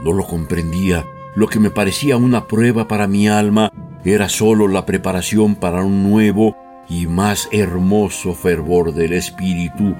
No 0.03 0.13
lo 0.13 0.27
comprendía. 0.27 1.07
Lo 1.35 1.47
que 1.47 1.61
me 1.61 1.71
parecía 1.71 2.17
una 2.17 2.47
prueba 2.47 2.89
para 2.89 3.07
mi 3.07 3.29
alma 3.29 3.73
era 4.05 4.29
sólo 4.29 4.69
la 4.69 4.87
preparación 4.87 5.57
para 5.57 5.83
un 5.83 6.09
nuevo 6.11 6.57
y 6.89 7.07
más 7.07 7.49
hermoso 7.53 8.35
fervor 8.35 8.95
del 8.95 9.13
espíritu. 9.13 9.95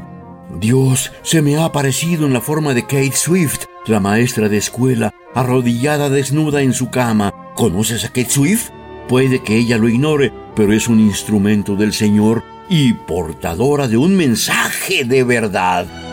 Dios 0.59 1.13
se 1.23 1.43
me 1.43 1.57
ha 1.57 1.67
aparecido 1.67 2.27
en 2.27 2.33
la 2.33 2.41
forma 2.41 2.75
de 2.75 2.83
Kate 2.83 3.13
Swift, 3.13 3.65
la 3.87 4.01
maestra 4.01 4.49
de 4.49 4.57
escuela, 4.57 5.13
arrodillada 5.35 6.09
desnuda 6.09 6.63
en 6.63 6.73
su 6.73 6.91
cama. 6.91 7.35
¿Conoces 7.55 8.05
a 8.05 8.09
Kate 8.09 8.31
Swift? 8.31 8.71
Puede 9.09 9.43
que 9.43 9.57
ella 9.57 9.79
lo 9.79 9.89
ignore, 9.89 10.33
pero 10.55 10.73
es 10.73 10.89
un 10.89 11.01
instrumento 11.01 11.77
del 11.77 11.93
Señor 11.93 12.43
y 12.69 12.95
portadora 12.95 13.89
de 13.89 13.97
un 13.97 14.17
mensaje 14.17 15.05
de 15.05 15.25
verdad. 15.25 16.08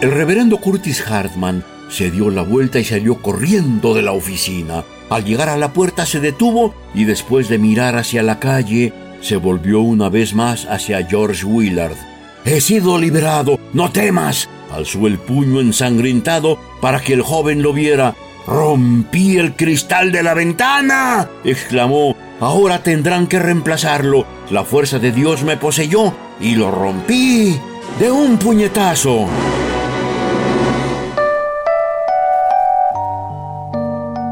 El 0.00 0.10
reverendo 0.10 0.58
Curtis 0.58 1.02
Hartman 1.06 1.64
se 1.88 2.10
dio 2.10 2.30
la 2.30 2.42
vuelta 2.42 2.78
y 2.78 2.84
salió 2.84 3.22
corriendo 3.22 3.94
de 3.94 4.02
la 4.02 4.12
oficina. 4.12 4.84
Al 5.08 5.24
llegar 5.24 5.48
a 5.48 5.56
la 5.56 5.72
puerta 5.72 6.06
se 6.06 6.20
detuvo 6.20 6.74
y 6.94 7.04
después 7.04 7.48
de 7.48 7.58
mirar 7.58 7.96
hacia 7.96 8.22
la 8.22 8.38
calle, 8.38 8.92
se 9.20 9.36
volvió 9.36 9.80
una 9.80 10.08
vez 10.08 10.34
más 10.34 10.66
hacia 10.66 11.06
George 11.06 11.44
Willard. 11.44 11.96
He 12.44 12.60
sido 12.60 12.98
liberado, 12.98 13.58
no 13.72 13.90
temas. 13.90 14.48
Alzó 14.70 15.06
el 15.06 15.18
puño 15.18 15.60
ensangrentado 15.60 16.58
para 16.80 17.00
que 17.00 17.14
el 17.14 17.22
joven 17.22 17.62
lo 17.62 17.72
viera. 17.72 18.14
Rompí 18.46 19.38
el 19.38 19.54
cristal 19.54 20.12
de 20.12 20.22
la 20.22 20.34
ventana, 20.34 21.30
exclamó. 21.44 22.14
Ahora 22.40 22.82
tendrán 22.82 23.26
que 23.26 23.38
reemplazarlo. 23.38 24.26
La 24.50 24.64
fuerza 24.64 24.98
de 24.98 25.12
Dios 25.12 25.44
me 25.44 25.56
poseyó 25.56 26.12
y 26.40 26.56
lo 26.56 26.70
rompí 26.70 27.58
de 27.98 28.10
un 28.10 28.36
puñetazo. 28.36 29.26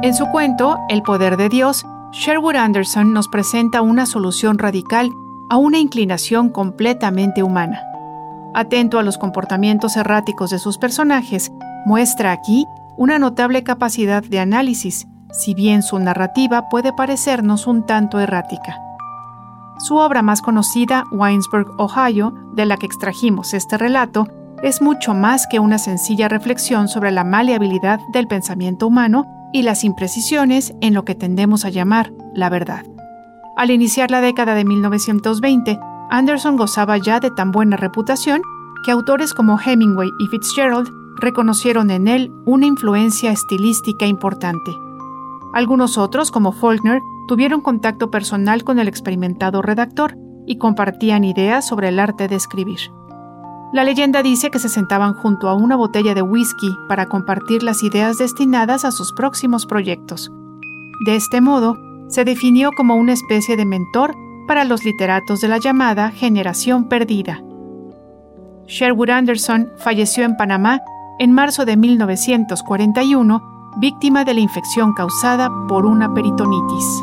En 0.02 0.14
su 0.14 0.26
cuento, 0.26 0.80
El 0.88 1.04
poder 1.04 1.36
de 1.36 1.48
Dios, 1.48 1.86
Sherwood 2.10 2.56
Anderson 2.56 3.12
nos 3.12 3.28
presenta 3.28 3.82
una 3.82 4.04
solución 4.04 4.58
radical 4.58 5.08
a 5.48 5.58
una 5.58 5.78
inclinación 5.78 6.48
completamente 6.48 7.44
humana. 7.44 7.80
Atento 8.52 8.98
a 8.98 9.04
los 9.04 9.16
comportamientos 9.16 9.96
erráticos 9.96 10.50
de 10.50 10.58
sus 10.58 10.76
personajes, 10.76 11.52
muestra 11.86 12.32
aquí 12.32 12.66
una 12.96 13.20
notable 13.20 13.62
capacidad 13.62 14.24
de 14.24 14.40
análisis, 14.40 15.06
si 15.30 15.54
bien 15.54 15.84
su 15.84 16.00
narrativa 16.00 16.68
puede 16.68 16.92
parecernos 16.92 17.68
un 17.68 17.86
tanto 17.86 18.18
errática. 18.18 18.80
Su 19.78 19.98
obra 19.98 20.20
más 20.20 20.42
conocida, 20.42 21.04
Winesburg, 21.12 21.68
Ohio, 21.78 22.34
de 22.54 22.66
la 22.66 22.76
que 22.76 22.86
extrajimos 22.86 23.54
este 23.54 23.78
relato, 23.78 24.26
es 24.64 24.82
mucho 24.82 25.14
más 25.14 25.46
que 25.46 25.60
una 25.60 25.78
sencilla 25.78 26.26
reflexión 26.26 26.88
sobre 26.88 27.12
la 27.12 27.22
maleabilidad 27.22 28.00
del 28.12 28.26
pensamiento 28.26 28.88
humano 28.88 29.38
y 29.52 29.62
las 29.62 29.84
imprecisiones 29.84 30.74
en 30.80 30.94
lo 30.94 31.04
que 31.04 31.14
tendemos 31.14 31.64
a 31.64 31.70
llamar 31.70 32.12
la 32.34 32.48
verdad. 32.48 32.84
Al 33.56 33.70
iniciar 33.70 34.10
la 34.10 34.20
década 34.20 34.54
de 34.54 34.64
1920, 34.64 35.78
Anderson 36.10 36.56
gozaba 36.56 36.96
ya 36.98 37.20
de 37.20 37.30
tan 37.30 37.52
buena 37.52 37.76
reputación 37.76 38.42
que 38.84 38.90
autores 38.90 39.34
como 39.34 39.58
Hemingway 39.58 40.08
y 40.18 40.26
Fitzgerald 40.26 40.88
reconocieron 41.16 41.90
en 41.90 42.08
él 42.08 42.32
una 42.46 42.66
influencia 42.66 43.30
estilística 43.30 44.06
importante. 44.06 44.72
Algunos 45.54 45.98
otros, 45.98 46.30
como 46.30 46.52
Faulkner, 46.52 47.00
tuvieron 47.28 47.60
contacto 47.60 48.10
personal 48.10 48.64
con 48.64 48.78
el 48.78 48.88
experimentado 48.88 49.62
redactor 49.62 50.16
y 50.46 50.58
compartían 50.58 51.24
ideas 51.24 51.66
sobre 51.66 51.88
el 51.88 52.00
arte 52.00 52.26
de 52.26 52.36
escribir. 52.36 52.80
La 53.72 53.84
leyenda 53.84 54.22
dice 54.22 54.50
que 54.50 54.58
se 54.58 54.68
sentaban 54.68 55.14
junto 55.14 55.48
a 55.48 55.54
una 55.54 55.76
botella 55.76 56.14
de 56.14 56.20
whisky 56.20 56.76
para 56.88 57.06
compartir 57.06 57.62
las 57.62 57.82
ideas 57.82 58.18
destinadas 58.18 58.84
a 58.84 58.92
sus 58.92 59.12
próximos 59.14 59.64
proyectos. 59.64 60.30
De 61.06 61.16
este 61.16 61.40
modo, 61.40 61.78
se 62.08 62.26
definió 62.26 62.70
como 62.76 62.96
una 62.96 63.14
especie 63.14 63.56
de 63.56 63.64
mentor 63.64 64.14
para 64.46 64.64
los 64.64 64.84
literatos 64.84 65.40
de 65.40 65.48
la 65.48 65.56
llamada 65.56 66.10
generación 66.10 66.88
perdida. 66.90 67.42
Sherwood 68.66 69.08
Anderson 69.08 69.70
falleció 69.78 70.24
en 70.24 70.36
Panamá 70.36 70.80
en 71.18 71.32
marzo 71.32 71.64
de 71.64 71.78
1941, 71.78 73.42
víctima 73.78 74.24
de 74.24 74.34
la 74.34 74.40
infección 74.40 74.92
causada 74.92 75.50
por 75.66 75.86
una 75.86 76.12
peritonitis. 76.12 77.02